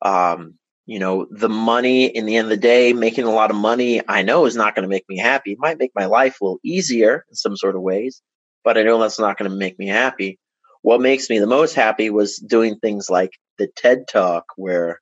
[0.00, 0.54] Um,
[0.86, 4.00] you know the money in the end of the day making a lot of money
[4.08, 5.52] i know is not going to make me happy.
[5.52, 8.22] It might make my life a little easier in some sort of ways
[8.64, 10.38] but i know that's not going to make me happy.
[10.82, 15.00] What makes me the most happy was doing things like the ted talk where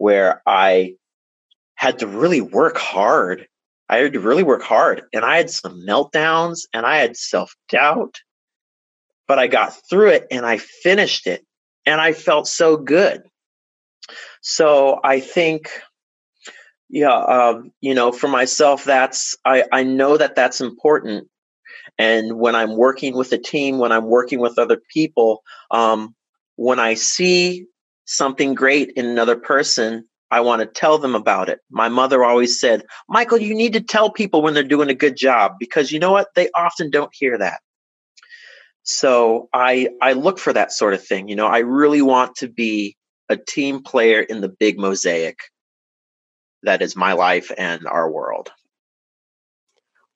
[0.00, 0.94] where I
[1.74, 3.46] had to really work hard.
[3.86, 7.54] I had to really work hard and I had some meltdowns and I had self
[7.68, 8.14] doubt,
[9.28, 11.44] but I got through it and I finished it
[11.84, 13.24] and I felt so good.
[14.40, 15.68] So I think,
[16.88, 21.28] yeah, um, you know, for myself, that's, I, I know that that's important.
[21.98, 26.14] And when I'm working with a team, when I'm working with other people, um,
[26.56, 27.66] when I see
[28.10, 31.60] something great in another person, I want to tell them about it.
[31.70, 35.16] My mother always said, Michael, you need to tell people when they're doing a good
[35.16, 36.28] job because you know what?
[36.34, 37.60] They often don't hear that.
[38.82, 41.28] So I I look for that sort of thing.
[41.28, 42.96] You know, I really want to be
[43.28, 45.38] a team player in the big mosaic
[46.62, 48.50] that is my life and our world.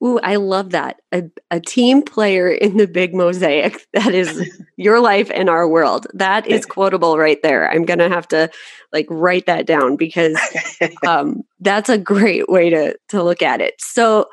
[0.05, 1.01] Ooh, I love that.
[1.13, 3.87] A, a team player in the big mosaic.
[3.95, 6.07] That is your life and our world.
[6.13, 7.71] That is quotable right there.
[7.71, 8.51] I'm going to have to
[8.93, 10.37] like write that down because
[11.07, 13.75] um, that's a great way to, to look at it.
[13.79, 14.27] So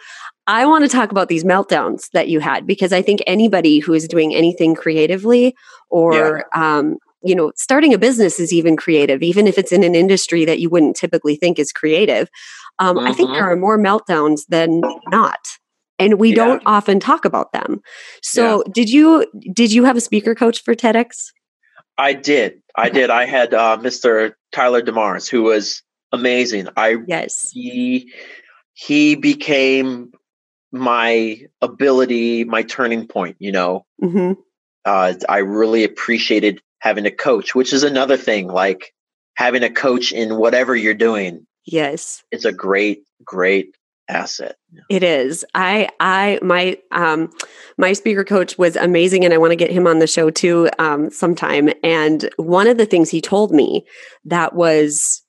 [0.47, 3.93] I want to talk about these meltdowns that you had because I think anybody who
[3.93, 5.55] is doing anything creatively
[5.89, 6.77] or, yeah.
[6.77, 10.43] um, you know, starting a business is even creative, even if it's in an industry
[10.43, 12.29] that you wouldn't typically think is creative.
[12.79, 13.07] Um, mm-hmm.
[13.07, 13.51] I think there mm-hmm.
[13.51, 15.37] are more meltdowns than not
[16.01, 16.35] and we yeah.
[16.35, 17.81] don't often talk about them.
[18.21, 18.71] So, yeah.
[18.73, 21.31] did you did you have a speaker coach for TEDx?
[21.97, 22.61] I did.
[22.75, 22.93] I okay.
[22.93, 23.09] did.
[23.09, 24.33] I had uh, Mr.
[24.51, 26.67] Tyler DeMars, who was amazing.
[26.75, 27.49] I yes.
[27.53, 28.11] He
[28.73, 30.11] he became
[30.71, 33.35] my ability, my turning point.
[33.39, 34.33] You know, mm-hmm.
[34.85, 38.47] uh, I really appreciated having a coach, which is another thing.
[38.47, 38.93] Like
[39.35, 41.45] having a coach in whatever you're doing.
[41.65, 43.75] Yes, it's a great, great
[44.11, 44.57] asset.
[44.89, 45.45] It is.
[45.53, 47.31] I I my um
[47.77, 50.69] my speaker coach was amazing and I want to get him on the show too
[50.79, 53.85] um sometime and one of the things he told me
[54.25, 55.23] that was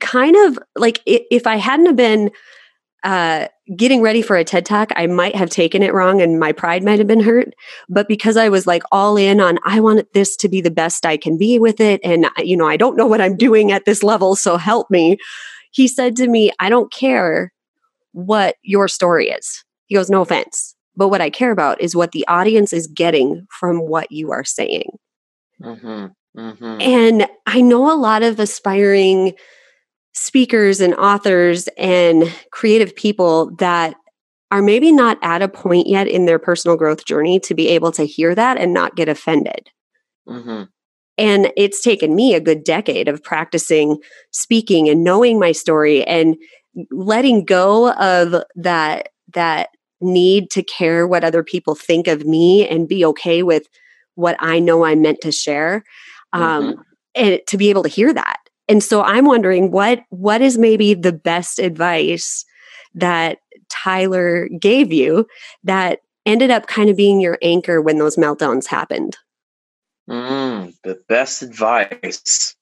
[0.00, 2.30] kind of like if I hadn't have been
[3.06, 6.50] uh, getting ready for a TED talk, I might have taken it wrong and my
[6.50, 7.54] pride might have been hurt.
[7.88, 11.06] But because I was like all in on, I want this to be the best
[11.06, 12.00] I can be with it.
[12.02, 14.34] And, you know, I don't know what I'm doing at this level.
[14.34, 15.18] So help me.
[15.70, 17.52] He said to me, I don't care
[18.16, 19.62] what your story is.
[19.84, 20.74] He goes, no offense.
[20.96, 24.42] But what I care about is what the audience is getting from what you are
[24.42, 24.88] saying.
[25.62, 26.06] Mm-hmm.
[26.40, 26.80] Mm-hmm.
[26.80, 29.34] And I know a lot of aspiring
[30.14, 33.94] speakers and authors and creative people that
[34.50, 37.92] are maybe not at a point yet in their personal growth journey to be able
[37.92, 39.68] to hear that and not get offended.
[40.26, 40.62] Mm-hmm.
[41.18, 43.98] And it's taken me a good decade of practicing
[44.30, 46.36] speaking and knowing my story and
[46.90, 49.70] letting go of that that
[50.00, 53.66] need to care what other people think of me and be okay with
[54.14, 55.84] what I know I'm meant to share.
[56.32, 56.80] Um, mm-hmm.
[57.14, 60.94] and to be able to hear that and so i'm wondering what what is maybe
[60.94, 62.44] the best advice
[62.94, 65.26] that tyler gave you
[65.64, 69.16] that ended up kind of being your anchor when those meltdowns happened
[70.08, 72.56] mm, the best advice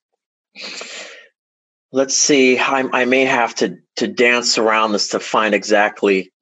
[1.95, 6.33] let's see I, I, may have to to dance around this to find exactly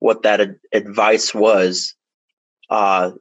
[0.00, 1.94] what that ad- advice was
[2.70, 3.12] uh,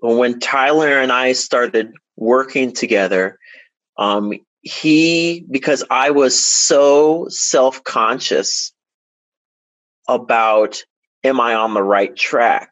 [0.00, 3.38] when tyler and i started working together
[3.98, 4.32] um,
[4.62, 8.72] he because I was so self conscious
[10.08, 10.82] about
[11.24, 12.70] am I on the right track?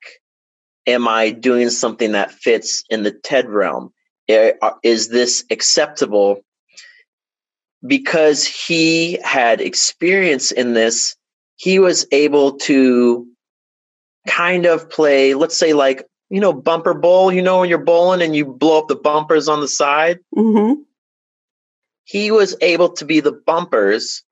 [0.87, 3.93] Am I doing something that fits in the TED realm?
[4.29, 4.53] Uh,
[4.83, 6.41] is this acceptable?
[7.87, 11.17] Because he had experience in this,
[11.57, 13.27] he was able to
[14.27, 18.23] kind of play, let's say, like, you know, bumper bowl, you know, when you're bowling
[18.23, 20.19] and you blow up the bumpers on the side.
[20.37, 20.83] Mm-hmm
[22.07, 24.23] he was able to be the bumpers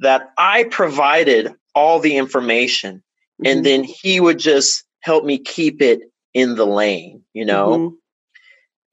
[0.00, 3.46] that I provided all the information mm-hmm.
[3.46, 6.00] and then he would just help me keep it
[6.34, 7.68] in the lane, you know?
[7.68, 7.94] Mm-hmm.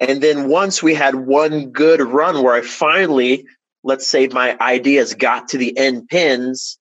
[0.02, 3.46] And then once we had one good run where I finally,
[3.86, 6.80] let's say my ideas got to the end pins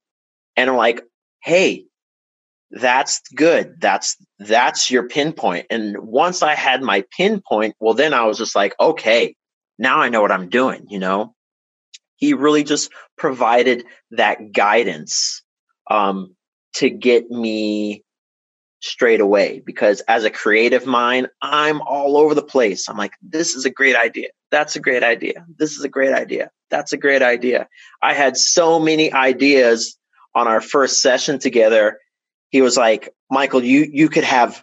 [0.56, 1.02] and I'm like,
[1.42, 1.84] hey,
[2.70, 3.78] that's good.
[3.78, 5.66] That's that's your pinpoint.
[5.68, 9.36] And once I had my pinpoint, well then I was just like, okay,
[9.78, 11.34] now I know what I'm doing, you know?
[12.16, 15.42] He really just provided that guidance
[15.90, 16.34] um,
[16.76, 18.02] to get me
[18.80, 22.88] straight away because as a creative mind, I'm all over the place.
[22.88, 24.28] I'm like, this is a great idea.
[24.54, 25.44] That's a great idea.
[25.58, 26.48] This is a great idea.
[26.70, 27.66] That's a great idea.
[28.00, 29.98] I had so many ideas
[30.32, 31.98] on our first session together.
[32.50, 34.62] He was like, Michael, you you could have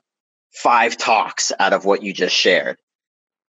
[0.53, 2.77] five talks out of what you just shared.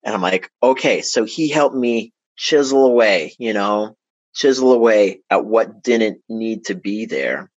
[0.02, 3.96] And I'm like, okay, so he helped me chisel away, you know,
[4.34, 7.52] chisel away at what didn't need to be there.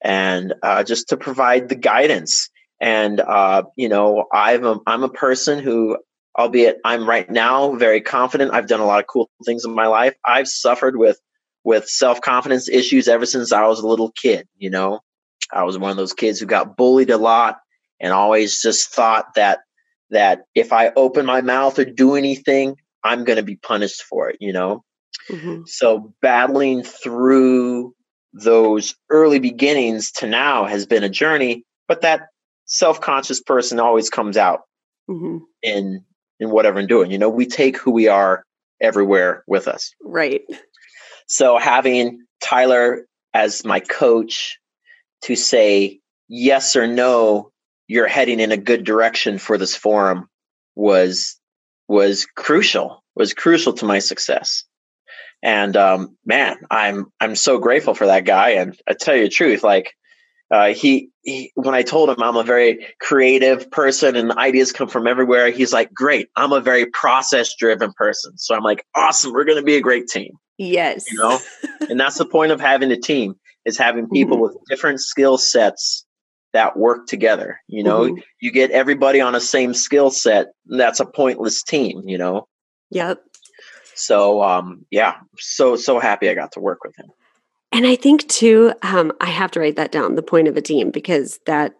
[0.00, 2.48] And uh, just to provide the guidance.
[2.80, 5.98] And, uh, you know, I'm a, I'm a person who,
[6.38, 9.86] albeit I'm right now very confident, I've done a lot of cool things in my
[9.86, 10.14] life.
[10.24, 11.20] I've suffered with,
[11.64, 15.00] with self confidence issues ever since I was a little kid, you know.
[15.52, 17.58] I was one of those kids who got bullied a lot
[18.00, 19.60] and always just thought that
[20.10, 24.28] that if I open my mouth or do anything, I'm going to be punished for
[24.28, 24.84] it, you know?
[25.28, 25.62] Mm-hmm.
[25.66, 27.94] So battling through
[28.32, 32.22] those early beginnings to now has been a journey, but that
[32.64, 34.62] self-conscious person always comes out
[35.08, 35.38] mm-hmm.
[35.62, 36.04] in
[36.40, 37.10] in whatever I'm doing.
[37.10, 38.44] You know, we take who we are
[38.80, 39.94] everywhere with us.
[40.02, 40.42] Right.
[41.26, 44.58] So having Tyler as my coach
[45.22, 47.50] to say yes or no
[47.88, 50.28] you're heading in a good direction for this forum
[50.74, 51.38] was
[51.88, 54.64] was crucial was crucial to my success
[55.42, 59.28] and um, man i'm i'm so grateful for that guy and i tell you the
[59.28, 59.92] truth like
[60.50, 64.88] uh, he, he when i told him i'm a very creative person and ideas come
[64.88, 69.32] from everywhere he's like great i'm a very process driven person so i'm like awesome
[69.32, 71.38] we're going to be a great team yes you know
[71.88, 73.34] and that's the point of having a team
[73.64, 74.44] is having people mm-hmm.
[74.44, 76.04] with different skill sets
[76.52, 77.60] that work together.
[77.68, 78.20] You know, mm-hmm.
[78.40, 82.48] you get everybody on a same skill set, that's a pointless team, you know?
[82.90, 83.22] Yep.
[83.94, 87.06] So um yeah, so so happy I got to work with him.
[87.72, 90.62] And I think too, um, I have to write that down, the point of a
[90.62, 91.74] team, because that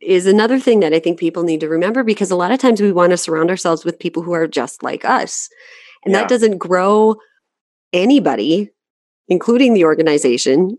[0.00, 2.80] is another thing that I think people need to remember because a lot of times
[2.80, 5.48] we want to surround ourselves with people who are just like us.
[6.04, 6.20] And yeah.
[6.20, 7.16] that doesn't grow
[7.92, 8.70] anybody,
[9.28, 10.78] including the organization,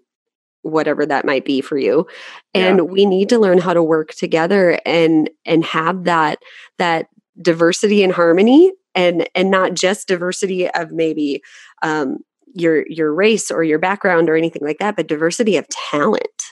[0.66, 2.08] whatever that might be for you
[2.56, 2.84] and yeah.
[2.84, 6.40] we need to learn how to work together and and have that
[6.80, 7.08] that
[7.40, 11.40] diversity and harmony and and not just diversity of maybe
[11.84, 12.18] um
[12.56, 16.44] your your race or your background or anything like that but diversity of talent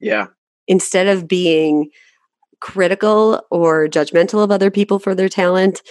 [0.00, 0.28] Yeah.
[0.66, 1.90] Instead of being
[2.60, 5.82] critical or judgmental of other people for their talent,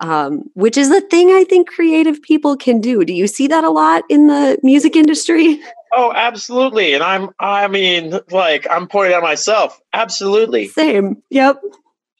[0.00, 3.04] um, which is a thing I think creative people can do.
[3.04, 5.60] Do you see that a lot in the music industry?
[5.98, 6.92] Oh, absolutely.
[6.92, 9.80] And I'm, I mean, like, I'm pointing at myself.
[9.94, 10.66] Absolutely.
[10.66, 11.22] Same.
[11.30, 11.62] Yep.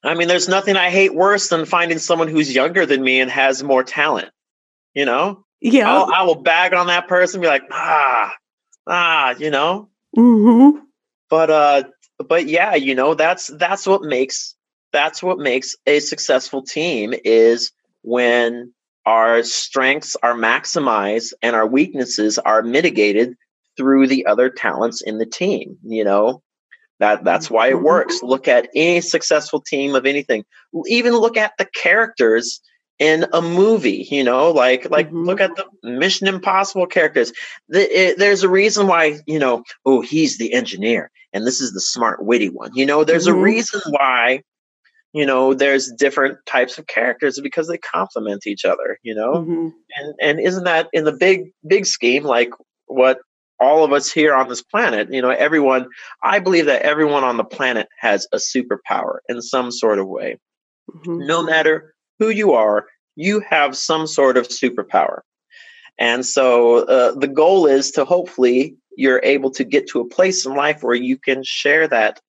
[0.03, 3.31] I mean, there's nothing I hate worse than finding someone who's younger than me and
[3.31, 4.31] has more talent.
[4.95, 5.45] You know?
[5.61, 5.91] Yeah.
[5.91, 8.35] I'll, I will bag on that person, be like, ah,
[8.87, 9.89] ah, you know?
[10.17, 10.81] Mm-hmm.
[11.29, 11.83] But, uh,
[12.29, 14.55] but yeah, you know, that's, that's what makes,
[14.93, 18.73] that's what makes a successful team is when
[19.07, 23.37] our strengths are maximized and our weaknesses are mitigated
[23.77, 26.43] through the other talents in the team you know
[26.99, 28.27] that that's why it works Mm-hmm.
[28.27, 30.45] look at any successful team of anything
[30.87, 32.61] even look at the characters
[32.99, 35.27] in a movie you know like like Mhm.
[35.27, 37.33] look at the mission impossible characters
[37.69, 37.81] the,
[38.11, 41.81] it, there's a reason why you know oh he's the engineer and this is the
[41.81, 43.33] smart witty one you know there's Mhm.
[43.33, 44.41] a reason why
[45.13, 49.73] you know there's different types of characters because they complement each other you know Mhm.
[49.99, 52.51] and and isn't that in the big big scheme like
[52.87, 53.19] what
[53.61, 55.87] all of us here on this planet you know everyone
[56.23, 60.39] i believe that everyone on the planet has a superpower in some sort of way
[60.91, 61.27] Mhm.
[61.27, 62.87] no matter who you are
[63.17, 65.21] you have some sort of superpower
[65.99, 70.45] and so uh, the goal is to hopefully you're able to get to a place
[70.47, 72.21] in life where you can share that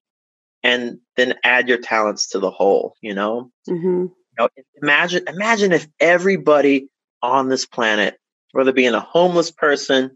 [0.63, 4.09] and then add your talents to the whole you know Mhm.
[4.09, 4.49] you know,
[4.81, 6.89] imagine imagine if everybody
[7.21, 8.17] on this planet,
[8.51, 10.11] whether being a homeless person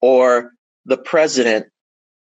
[0.00, 0.52] or
[0.86, 1.66] the president,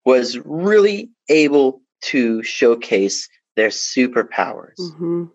[0.05, 4.79] was really able to showcase their superpowers.
[4.79, 5.31] Mhm.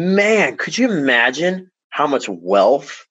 [0.00, 3.06] Man, could you imagine how much wealth,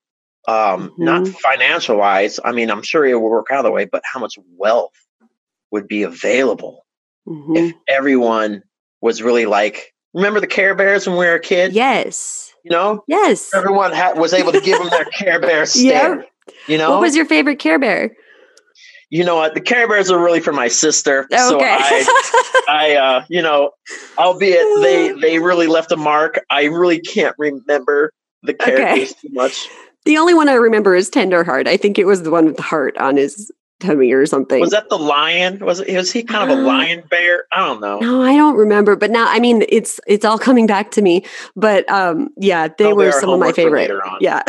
[0.47, 1.35] um, not Mhm.
[1.39, 4.37] financial wise, I mean, I'm sure it will work out that way, but how much
[4.55, 4.93] wealth
[5.71, 6.85] would be available
[7.27, 7.57] Mhm.
[7.57, 8.61] if everyone
[9.01, 11.73] was really like, remember the Care Bears when we were a kid?
[11.73, 12.53] Yes.
[12.63, 13.49] You know, Yes.
[13.55, 16.17] everyone had, was able to give them their Care Bear stare.
[16.19, 16.29] Yep.
[16.67, 18.15] You know, What was your favorite Care Bear?
[19.09, 19.53] You know what?
[19.53, 21.27] The Care Bears are really for my sister.
[21.31, 23.71] So I, I, uh, you know,
[24.17, 26.43] albeit they they really left a mark.
[26.49, 28.11] I really can't remember
[28.43, 29.69] the characters too much.
[30.05, 31.67] the only one I remember is Tenderheart.
[31.67, 33.51] I think it was the one with the heart on his
[33.85, 34.59] tummy or something.
[34.59, 35.59] Was that the lion?
[35.65, 35.95] Was it?
[35.95, 37.45] Was he kind of a Uh, lion bear?
[37.51, 37.99] I don't know.
[37.99, 38.95] no, I don't remember.
[38.95, 41.25] But now, I mean, it's it's all coming back to me.
[41.55, 43.91] But um, yeah, they I'll were some of my favorite.
[44.19, 44.43] Yeah,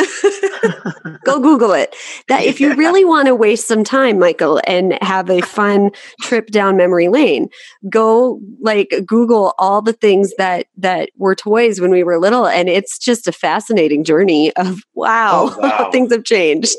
[1.25, 1.95] go Google it.
[2.27, 2.75] That if you Yeah.
[2.75, 7.49] really want to waste some time, Michael, and have a fun trip down memory lane,
[7.89, 12.67] go like Google all the things that that were toys when we were little, and
[12.69, 15.89] it's just a fascinating journey of wow, Oh, wow.
[15.91, 16.77] things have changed.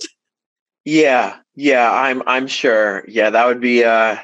[0.84, 3.04] Yeah, yeah, I'm I'm sure.
[3.08, 4.16] Yeah, that would be uh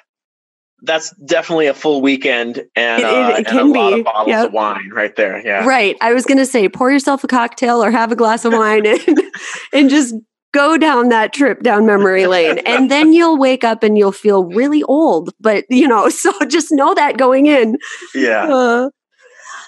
[0.83, 4.29] that's definitely a full weekend and, It- uh, it and a lot be, of bottles
[4.29, 4.47] yep.
[4.49, 5.45] of wine right there.
[5.45, 5.65] Yeah.
[5.67, 5.97] Right.
[6.03, 8.85] I was going to say, pour yourself a cocktail or have a glass of wine
[8.87, 9.01] and,
[9.73, 10.15] and just
[10.53, 12.59] go down that trip down memory lane.
[12.67, 15.31] And then you'll wake up and you'll feel really old.
[15.41, 17.79] But, you know, so just know that going in.
[18.15, 18.45] Yeah.
[18.45, 18.91] Uh,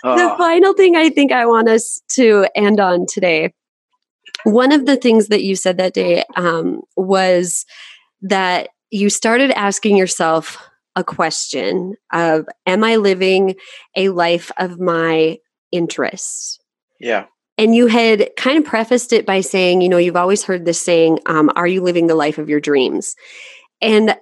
[0.02, 3.54] the Oh, final thing I think I want us to end on today
[4.46, 7.66] one of the things that you said that day um, was
[8.22, 10.62] that you started asking yourself
[10.94, 13.56] a question of am i living
[13.96, 15.36] a life of my
[15.72, 16.60] interests
[17.00, 17.26] yeah.
[17.58, 20.80] and you had kind of prefaced it by saying you know you've always heard this
[20.80, 23.16] saying um, are you living the life of your dreams
[23.82, 24.16] and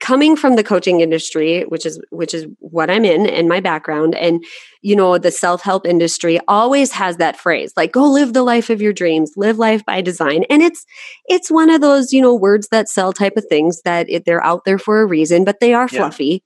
[0.00, 4.14] coming from the coaching industry which is which is what i'm in and my background
[4.16, 4.44] and
[4.82, 8.82] you know the self-help industry always has that phrase like go live the life of
[8.82, 10.84] your dreams live life by design and it's
[11.26, 14.44] it's one of those you know words that sell type of things that it, they're
[14.44, 16.00] out there for a reason but they are Yeah.
[16.00, 16.42] fluffy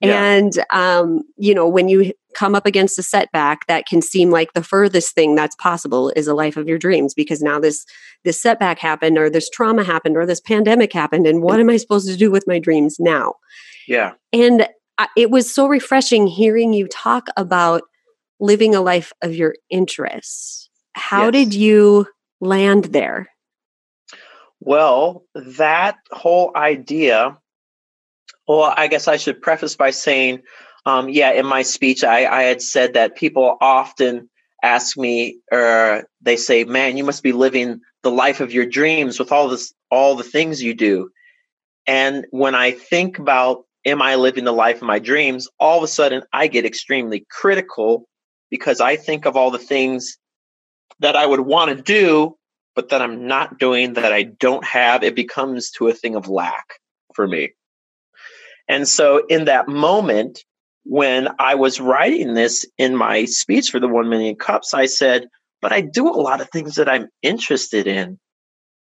[0.00, 0.22] Yeah.
[0.22, 4.52] and um, you know when you come up against a setback that can seem like
[4.52, 7.84] the furthest thing that's possible is a life of your dreams because now this
[8.24, 11.76] this setback happened or this trauma happened or this pandemic happened and what am i
[11.76, 13.34] supposed to do with my dreams now
[13.88, 14.12] Yeah.
[14.32, 14.68] and
[14.98, 17.82] I- it was so refreshing hearing you talk about
[18.38, 21.32] living a life of your interests how Yes.
[21.32, 22.06] did you
[22.40, 23.28] land there
[24.62, 27.38] Well, that whole idea,
[28.46, 30.42] well, I guess I should preface by saying,
[30.86, 34.30] um, yeah, in my speech, I, I had said that people often
[34.62, 39.18] ask me, or they say, man, you must be living the life of your dreams
[39.18, 41.10] with all this, all the things you do.
[41.86, 45.48] And when I think about, am I living the life of my dreams?
[45.58, 48.06] All of a sudden, I get extremely critical
[48.50, 50.18] because I think of all the things
[50.98, 52.36] that I would want to do
[52.74, 56.28] but that I'm not doing, that I don't have, it becomes to a thing of
[56.28, 56.64] lack
[57.14, 57.50] for me.
[58.68, 60.44] And so in that moment,
[60.90, 65.28] when I was writing this in my speech for the 1 million cups, I said,
[65.62, 68.18] but I do a lot of things that I'm interested in.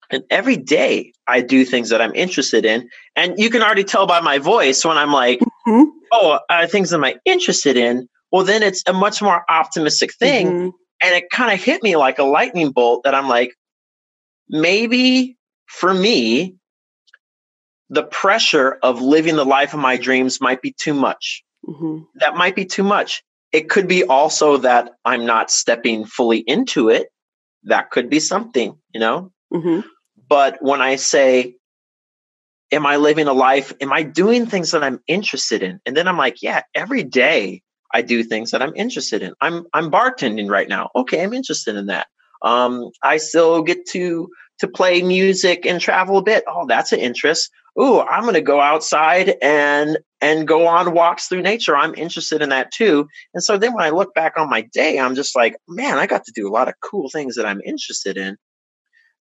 [0.09, 2.89] And every day I do things that I'm interested in.
[3.17, 5.83] And you can already tell by my voice when I'm like, mm-hmm.
[6.13, 8.09] oh, uh, things that I'm interested in.
[8.31, 10.47] Well, then it's a much more optimistic thing.
[10.47, 10.69] Mm-hmm.
[11.03, 13.53] And it kind of hit me like a lightning bolt that I'm like,
[14.49, 15.37] maybe
[15.67, 16.55] for me,
[17.89, 21.43] the pressure of living the life of my dreams might be too much.
[21.69, 22.05] Mm-hmm.
[22.17, 23.23] That might be too much.
[23.53, 27.09] It could be also that I'm not stepping fully into it.
[27.65, 29.33] That could be something, you know?
[29.53, 29.81] Mm-hmm.
[30.29, 31.57] But when I say,
[32.73, 33.73] Am I living a life?
[33.81, 35.81] Am I doing things that I'm interested in?
[35.85, 39.35] And then I'm like, Yeah, every day I do things that I'm interested in.
[39.41, 40.91] I'm I'm bartending right now.
[40.95, 42.07] Okay, I'm interested in that.
[42.43, 44.29] Um, I still get to
[44.61, 46.45] to play music and travel a bit.
[46.47, 47.51] Oh, that's an interest.
[47.79, 51.77] Ooh, I'm going to go outside and and go on walks through nature.
[51.77, 53.09] I'm interested in that too.
[53.33, 56.07] And so then when I look back on my day, I'm just like, man, I
[56.07, 58.37] got to do a lot of cool things that I'm interested in.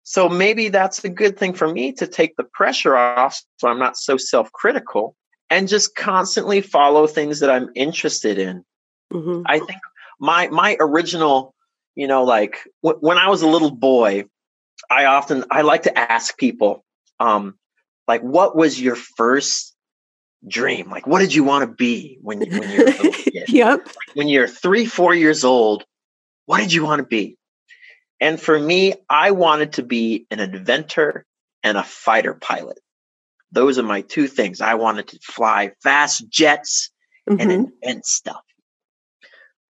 [0.03, 3.77] So maybe that's a good thing for me to take the pressure off so I'm
[3.77, 5.15] not so self-critical
[5.51, 8.63] and just constantly follow things that I'm interested in.
[9.13, 9.43] Mm-hmm.
[9.45, 9.79] I think
[10.19, 11.53] my my original,
[11.93, 14.25] you know, like w- when I was a little boy,
[14.89, 16.83] I often I like to ask people,
[17.19, 17.58] um,
[18.09, 19.75] like, what was your first
[20.45, 20.89] dream?
[20.89, 22.89] Like, what did you want to be when when you're
[23.47, 23.87] yep.
[24.15, 25.85] When you're three, four years old,
[26.47, 27.37] what did you want to be?
[28.19, 31.23] And for me, I wanted to be an inventor
[31.61, 32.79] and a fighter pilot.
[33.51, 34.59] Those are my two things.
[34.59, 36.89] I wanted to fly fast jets
[37.29, 37.39] mm-hmm.
[37.39, 38.41] and invent stuff.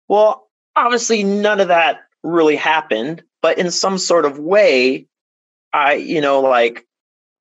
[0.07, 5.07] Well, obviously, none of that really happened, but in some sort of way,
[5.73, 6.85] I, you know, like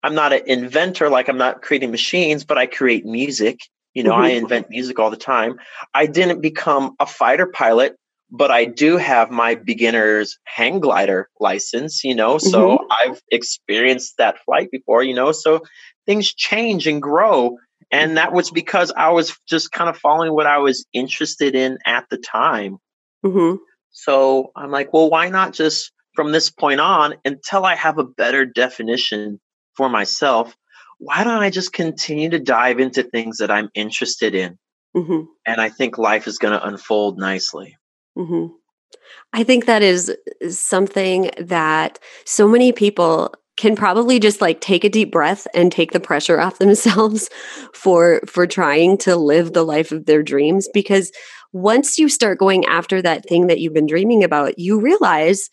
[0.02, 3.60] I'm not an inventor, like I'm not creating machines, but I create music.
[3.94, 4.22] You know, mm-hmm.
[4.22, 5.58] I invent music all the time.
[5.94, 7.96] I didn't become a fighter pilot,
[8.30, 12.84] but I do have my beginner's hang glider license, you know, so mm-hmm.
[12.90, 15.62] I've experienced that flight before, you know, so
[16.06, 17.56] things change and grow.
[17.90, 21.78] And that was because I was just kind of following what I was interested in
[21.86, 22.78] at the time.
[23.24, 23.56] Mm-hmm.
[23.90, 28.04] So I'm like, well, why not just from this point on until I have a
[28.04, 29.40] better definition
[29.78, 30.56] for myself?
[30.98, 34.58] Why don't I just continue to dive into things that I'm interested in?
[34.96, 35.26] Mm-hmm.
[35.46, 37.76] And I think life is going to unfold nicely.
[38.18, 38.52] Mm-hmm.
[39.32, 40.14] I think that is
[40.50, 45.92] something that so many people can probably just like take a deep breath and take
[45.92, 47.30] the pressure off themselves
[47.72, 51.12] for for trying to live the life of their dreams because
[51.52, 55.48] once you start going after that thing that you've been dreaming about you realize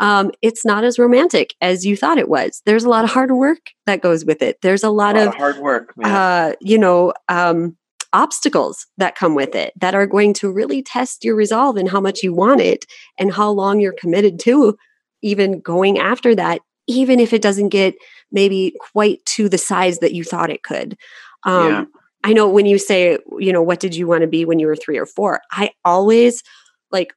[0.00, 3.30] um, it's not as romantic as you thought it was there's a lot of hard
[3.30, 6.52] work that goes with it there's a lot, a lot of, of, hard work uh,
[6.60, 7.76] you know um,
[8.12, 12.00] obstacles that come with it that are going to really test your resolve and how
[12.00, 12.86] much you want it
[13.18, 14.76] and how long you're committed to
[15.24, 17.94] even going after that, even if it doesn't get
[18.30, 20.96] maybe quite to the size that you thought it could.
[21.44, 21.84] Um, yeah.
[22.22, 24.66] I know when you say, you know, what did you want to be when you
[24.66, 25.40] were three or four?
[25.50, 26.42] I always,
[26.90, 27.14] like,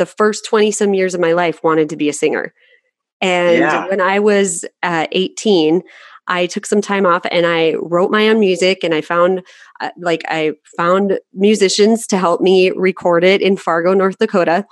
[0.00, 2.54] the first 20 some years of my life wanted to be a singer.
[3.20, 3.86] And yeah.
[3.86, 5.82] when I was uh, 18,
[6.26, 9.42] I took some time off and I wrote my own music and I found
[9.80, 14.64] uh, like I found musicians to help me record it in Fargo, North Dakota.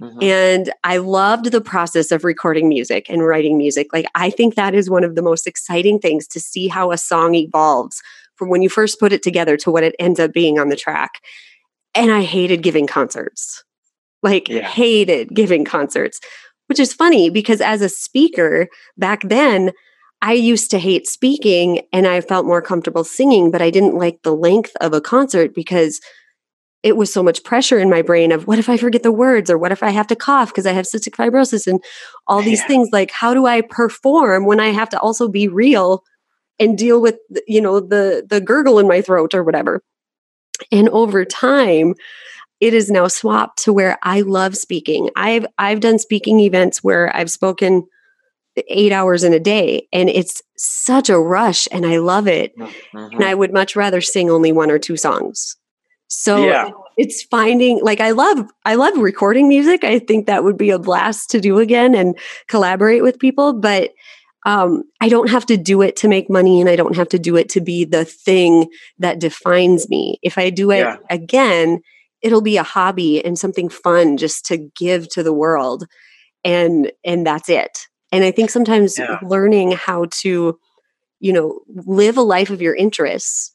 [0.00, 0.22] Mm-hmm.
[0.22, 3.92] And I loved the process of recording music and writing music.
[3.92, 6.98] Like, I think that is one of the most exciting things to see how a
[6.98, 8.02] song evolves
[8.34, 10.76] from when you first put it together to what it ends up being on the
[10.76, 11.20] track.
[11.94, 13.62] And I hated giving concerts,
[14.22, 14.62] like, yeah.
[14.62, 16.20] hated giving concerts,
[16.68, 19.72] which is funny because as a speaker back then,
[20.22, 24.22] I used to hate speaking and I felt more comfortable singing, but I didn't like
[24.22, 26.00] the length of a concert because
[26.82, 29.50] it was so much pressure in my brain of what if I forget the words
[29.50, 31.82] or what if I have to cough because I have cystic fibrosis and
[32.26, 32.66] all these yeah.
[32.68, 36.02] things like how do I perform when I have to also be real
[36.58, 39.82] and deal with you know the the gurgle in my throat or whatever.
[40.70, 41.94] And over time
[42.62, 45.10] it is now swapped to where I love speaking.
[45.16, 47.88] I've I've done speaking events where I've spoken
[48.68, 52.98] eight hours in a day and it's such a rush and i love it mm-hmm.
[52.98, 55.56] and i would much rather sing only one or two songs
[56.08, 56.68] so yeah.
[56.98, 60.78] it's finding like i love i love recording music i think that would be a
[60.78, 62.14] blast to do again and
[62.46, 63.92] collaborate with people but
[64.44, 67.18] um, i don't have to do it to make money and i don't have to
[67.18, 70.96] do it to be the thing that defines me if i do it yeah.
[71.08, 71.80] again
[72.22, 75.86] it'll be a hobby and something fun just to give to the world
[76.44, 79.18] and and that's it and I think sometimes yeah.
[79.22, 80.58] learning how to,
[81.18, 83.52] you know, live a life of your interests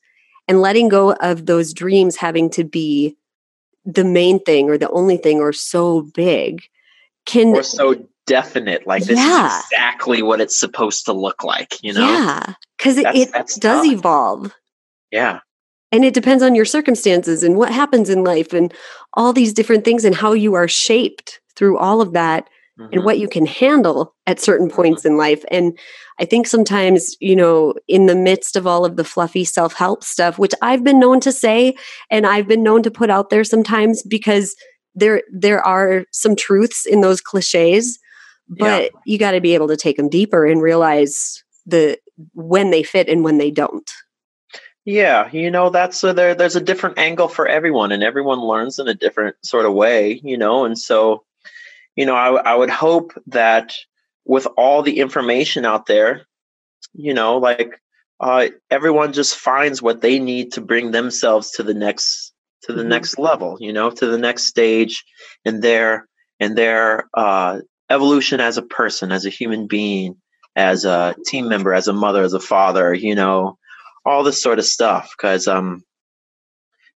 [0.47, 3.15] and letting go of those dreams having to be
[3.85, 6.63] the main thing or the only thing or so big
[7.25, 9.47] can or so definite like this yeah.
[9.47, 13.59] is exactly what it's supposed to look like you know yeah because it, it does
[13.59, 13.85] tough.
[13.85, 14.53] evolve
[15.09, 15.39] yeah
[15.91, 18.73] and it depends on your circumstances and what happens in life and
[19.13, 22.47] all these different things and how you are shaped through all of that
[22.79, 22.93] mm-hmm.
[22.93, 25.13] and what you can handle at certain points mm-hmm.
[25.13, 25.77] in life and
[26.19, 30.37] i think sometimes you know in the midst of all of the fluffy self-help stuff
[30.37, 31.75] which i've been known to say
[32.09, 34.55] and i've been known to put out there sometimes because
[34.95, 37.99] there there are some truths in those cliches
[38.49, 38.99] but yeah.
[39.05, 41.97] you got to be able to take them deeper and realize the
[42.33, 43.91] when they fit and when they don't
[44.87, 48.79] yeah you know that's a, there there's a different angle for everyone and everyone learns
[48.79, 51.23] in a different sort of way you know and so
[51.95, 53.75] you know I, I would hope that
[54.25, 56.25] with all the information out there
[56.93, 57.79] you know like
[58.19, 62.33] uh, everyone just finds what they need to bring themselves to the next
[62.63, 62.89] to the mm-hmm.
[62.89, 65.03] next level you know to the next stage
[65.45, 66.07] in their
[66.39, 67.59] in their uh,
[67.89, 70.15] evolution as a person, as a human being,
[70.55, 73.57] as a team member, as a mother, as a father, you know,
[74.07, 75.13] all this sort of stuff.
[75.17, 75.83] Cause, um,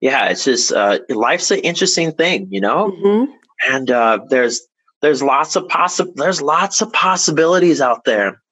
[0.00, 2.90] yeah, it's just, uh, life's an interesting thing, you know?
[2.90, 3.32] Mm-hmm.
[3.72, 4.60] And, uh, there's,
[5.00, 8.42] there's lots of possi- there's lots of possibilities out there.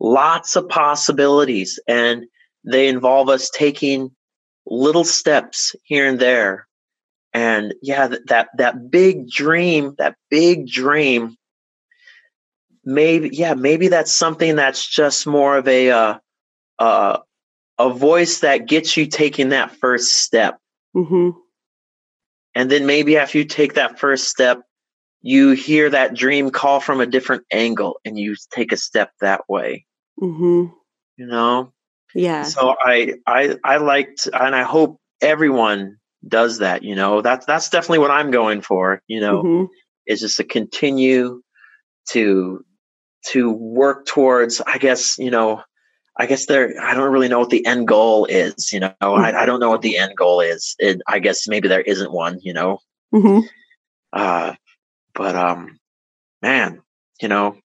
[0.00, 1.78] Lots of possibilities.
[1.86, 2.24] And
[2.64, 4.10] they involve us taking
[4.66, 6.66] little steps here and there.
[7.32, 11.36] And yeah, that, that, that big dream, that big dream
[12.86, 16.14] maybe yeah maybe that's something that's just more of a uh,
[16.78, 17.18] uh,
[17.78, 20.58] a voice that gets you taking that first step
[20.94, 21.30] mm-hmm.
[22.54, 24.62] and then maybe after you take that first step
[25.22, 29.42] you hear that dream call from a different angle and you take a step that
[29.48, 29.84] way
[30.20, 30.72] mm-hmm.
[31.16, 31.72] you know
[32.14, 35.96] yeah so i i i liked and i hope everyone
[36.26, 39.64] does that you know that's that's definitely what i'm going for you know mm-hmm.
[40.06, 41.42] is just to continue
[42.08, 42.64] to
[43.26, 45.62] to work towards i guess you know
[46.18, 49.24] i guess there i don't really know what the end goal is you know mm-hmm.
[49.24, 52.12] I, I, don't know what the end goal is it, i guess maybe there isn't
[52.12, 52.78] one you know
[53.14, 53.40] mm-hmm.
[54.12, 54.54] uh
[55.14, 55.78] but um
[56.42, 56.80] man
[57.20, 57.56] you know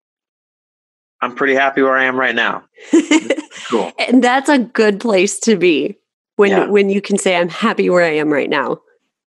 [1.22, 2.64] i'm pretty happy where i am right now
[3.70, 5.98] cool and that's a good place to be
[6.36, 6.68] when yeah.
[6.68, 8.80] when you can say i'm happy where i am right now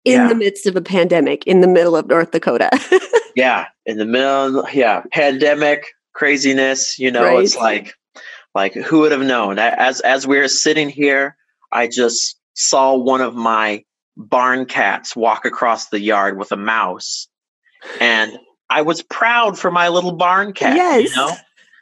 [0.06, 0.28] in yeah.
[0.28, 2.70] the midst of a pandemic in the middle of north dakota
[3.36, 6.98] yeah in the middle yeah pandemic craziness.
[6.98, 7.44] You know, right.
[7.44, 7.94] it's like
[8.56, 9.60] like who would have known?
[9.60, 11.36] As as we are sitting here,
[11.72, 13.84] I just saw one of my
[14.16, 17.28] barn cats walk across the yard with a mouse,
[18.00, 18.38] and
[18.70, 20.76] I was proud for my little barn cat.
[20.76, 21.10] Yes.
[21.10, 21.36] You know,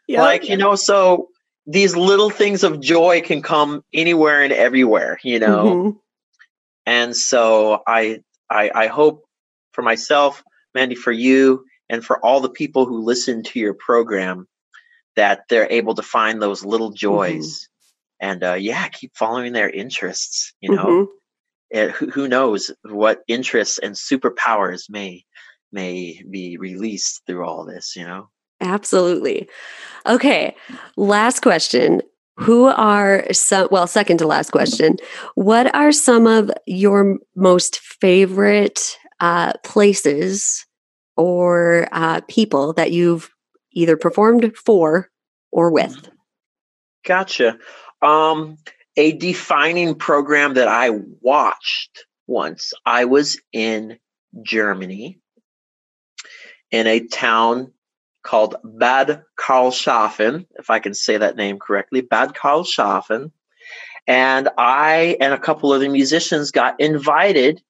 [0.08, 0.20] yep.
[0.22, 1.28] like you know, so
[1.68, 5.20] these little things of joy can come anywhere and everywhere.
[5.24, 5.98] You know, mm-hmm.
[6.86, 9.26] and so I I I hope
[9.74, 10.42] for myself,
[10.74, 14.48] Mandy, for you, and for all the people who listen to your program
[15.22, 16.96] that they're able to find those little mm-hmm.
[16.96, 18.28] joys mm-hmm.
[18.28, 21.12] and uh, yeah keep following their interests you know mm-hmm.
[21.70, 25.24] it, who, who knows what interests and superpowers may
[25.72, 28.30] may be released through all this you know
[28.62, 29.48] absolutely
[30.08, 30.56] okay
[30.98, 32.02] last question
[32.38, 34.98] who are some well second to last question
[35.36, 40.66] what are some of your most favorite uh, places
[41.16, 43.30] or uh, people that you've
[43.74, 45.11] either performed for
[45.52, 46.10] or with?
[47.06, 47.58] Gotcha.
[48.02, 48.58] Um,
[48.98, 50.90] a defining program that I
[51.22, 53.98] watched once, I was in
[54.44, 55.20] Germany
[56.72, 57.74] in a town
[58.24, 63.32] called Bad Karlshafen, if I can say that name correctly, Bad Karlshafen.
[64.08, 67.62] And I and a couple of the musicians got invited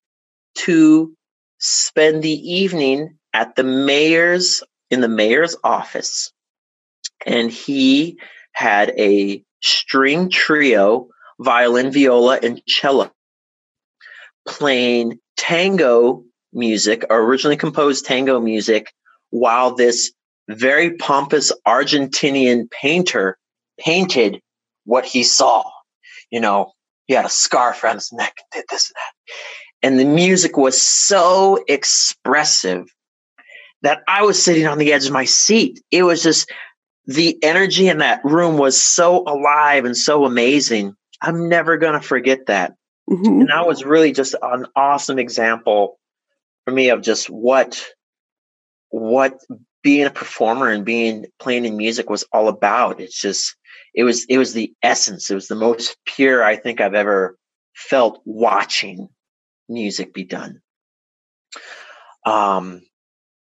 [0.55, 1.15] to
[1.59, 6.32] spend the evening at the mayor's in the mayor's office
[7.26, 8.17] and he
[8.53, 11.07] had a string trio
[11.39, 13.11] violin viola and cello
[14.47, 18.91] playing tango music originally composed tango music
[19.30, 20.11] while this
[20.49, 23.38] very pompous argentinian painter
[23.80, 24.41] painted
[24.86, 25.63] what he saw
[26.32, 26.72] you know
[27.07, 29.13] he had a scarf around his neck and did this and that
[29.84, 32.86] and the music was so expressive
[33.82, 35.82] that I was sitting on the edge of my seat.
[35.89, 36.51] It was just
[37.14, 40.95] the energy in that room was so alive and so amazing.
[41.22, 42.74] I'm never going to forget that.
[43.09, 43.41] Mm-hmm.
[43.41, 45.99] And that was really just an awesome example
[46.66, 47.84] for me of just what
[48.89, 49.39] what
[49.84, 52.99] being a performer and being playing in music was all about.
[52.99, 53.55] It's just
[53.93, 55.30] it was it was the essence.
[55.30, 57.38] It was the most pure I think I've ever
[57.76, 59.09] felt watching
[59.68, 60.62] music be done.
[62.26, 62.82] Um,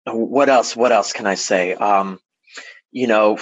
[0.07, 0.77] what else?
[0.77, 1.75] What else can I say?
[1.75, 2.19] Um,
[2.97, 3.38] you know,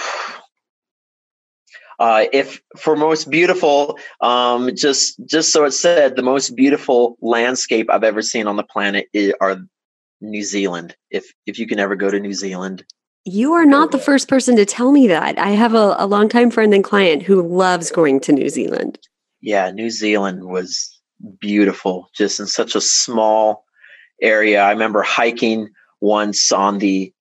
[1.99, 7.89] uh, if for most beautiful, um, just just so it said, the most beautiful landscape
[7.89, 9.57] I've ever seen on the planet is, are
[10.21, 10.95] New Zealand.
[11.09, 12.83] If if you can ever go to New Zealand,
[13.23, 15.39] you are not the first person to tell me that.
[15.39, 18.99] I have a, a longtime friend and client who loves going to New Zealand.
[19.41, 20.99] Yeah, New Zealand was
[21.39, 23.63] beautiful, just in such a small
[24.21, 24.63] area.
[24.63, 25.69] I remember hiking
[26.01, 27.13] once on the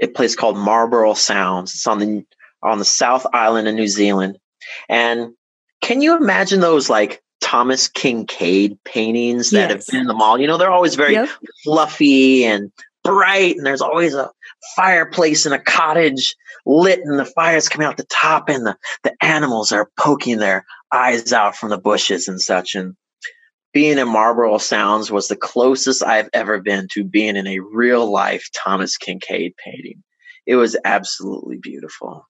[0.00, 1.74] a place called Marlborough Sounds.
[1.74, 2.24] It's on the
[2.62, 4.38] on the South Island of New Zealand.
[4.88, 5.34] And
[5.80, 9.70] can you imagine those like Thomas Kinkade paintings that yes.
[9.70, 10.40] have been in the mall?
[10.40, 11.28] You know, they're always very yep.
[11.64, 12.70] fluffy and
[13.02, 14.30] bright, and there's always a
[14.76, 19.12] fireplace in a cottage lit, and the fire's coming out the top, and the, the
[19.20, 22.76] animals are poking their eyes out from the bushes and such.
[22.76, 22.94] And
[23.72, 28.10] being in Marlborough Sounds was the closest I've ever been to being in a real
[28.10, 30.02] life Thomas Kinkade painting.
[30.46, 32.26] It was absolutely beautiful.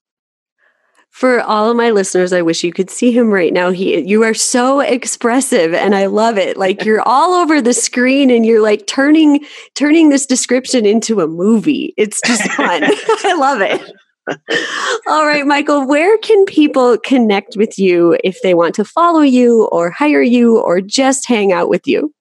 [1.11, 3.71] For all of my listeners, I wish you could see him right now.
[3.71, 6.57] He you are so expressive and I love it.
[6.57, 11.27] Like you're all over the screen and you're like turning turning this description into a
[11.27, 11.93] movie.
[11.99, 12.83] It's just fun.
[12.85, 13.93] I love it.
[15.07, 19.69] All right, Michael, where can people connect with you if they want to follow you
[19.73, 22.15] or hire you or just hang out with you?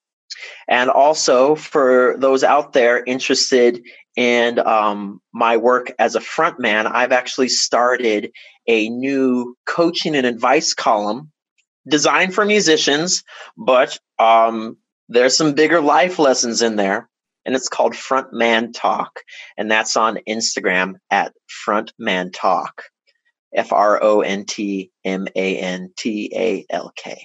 [0.69, 3.85] And also for those out there interested
[4.17, 8.33] in um, my work as a frontman, I've actually started
[8.67, 11.31] a new coaching and advice column
[11.89, 13.25] designed for musicians,
[13.57, 14.77] but um,
[15.09, 17.09] there's some bigger life lessons in there.
[17.45, 19.19] And it's called Frontman Talk.
[19.57, 21.33] And that's on Instagram at
[21.67, 22.85] Frontman Talk.
[23.55, 27.21] F R O N T M A N T A L K.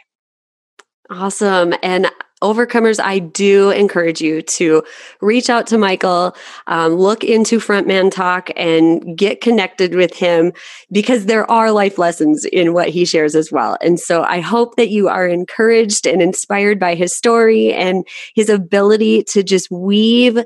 [1.10, 1.74] Awesome.
[1.82, 2.12] And
[2.44, 4.84] overcomers, I do encourage you to
[5.22, 6.36] reach out to Michael,
[6.68, 10.54] um, look into Frontman Talk, and get connected with him
[10.92, 13.78] because there are life lessons in what he shares as well.
[13.82, 18.06] And so I hope that you are encouraged and inspired by his story and
[18.36, 20.38] his ability to just weave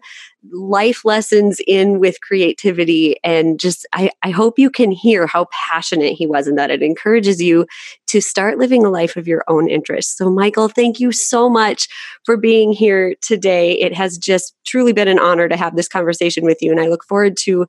[0.51, 3.15] life lessons in with creativity.
[3.23, 6.81] And just I, I hope you can hear how passionate he was and that it
[6.81, 7.67] encourages you
[8.07, 10.17] to start living a life of your own interest.
[10.17, 11.87] So michael thank you so much
[12.25, 13.73] for being here today.
[13.73, 16.87] It has just truly been an honor to have this conversation with you and i
[16.87, 17.65] look forward to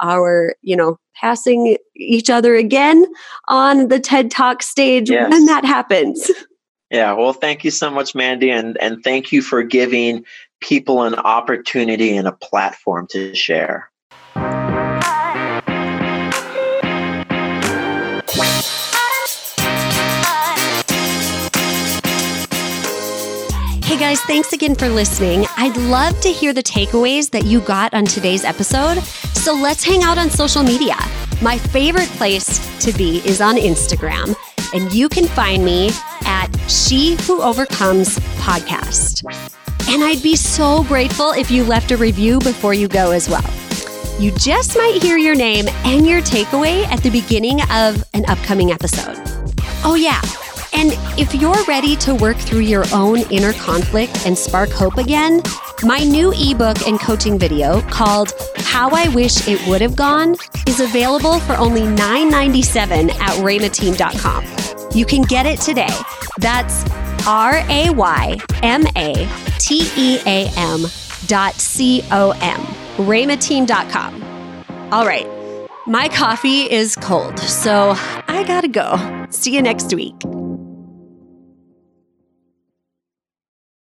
[0.00, 3.06] our you know passing each other again
[3.48, 5.30] on the ted talk stage yes.
[5.30, 6.30] when that happens.
[6.90, 10.24] Yeah well thank you so much mandy and and thank you for giving
[10.60, 13.90] people an opportunity and a platform to share.
[23.84, 25.46] Hey guys, thanks again for listening.
[25.56, 29.00] I'd love to hear the takeaways that you got on today's episode.
[29.32, 30.96] So let's hang out on social media.
[31.40, 34.36] My favorite place to be is on Instagram,
[34.74, 35.90] and you can find me
[36.26, 39.24] at She Who Overcomes Podcast.
[39.88, 43.44] And I'd be so grateful if you left a review before you go as well.
[44.18, 48.72] You just might hear your name and your takeaway at the beginning of an upcoming
[48.72, 49.16] episode.
[49.84, 50.20] Oh, yeah.
[50.72, 55.40] And if you're ready to work through your own inner conflict and spark hope again,
[55.82, 60.80] my new ebook and coaching video called How I Wish It Would Have Gone is
[60.80, 64.90] available for only $9.97 at raymateam.com.
[64.96, 65.94] You can get it today.
[66.38, 66.84] That's
[67.26, 70.86] R A Y M A T E A M
[71.26, 72.60] dot C O M,
[73.06, 74.22] raymateam.com.
[74.92, 75.26] All right,
[75.86, 77.94] my coffee is cold, so
[78.28, 79.26] I gotta go.
[79.30, 80.14] See you next week.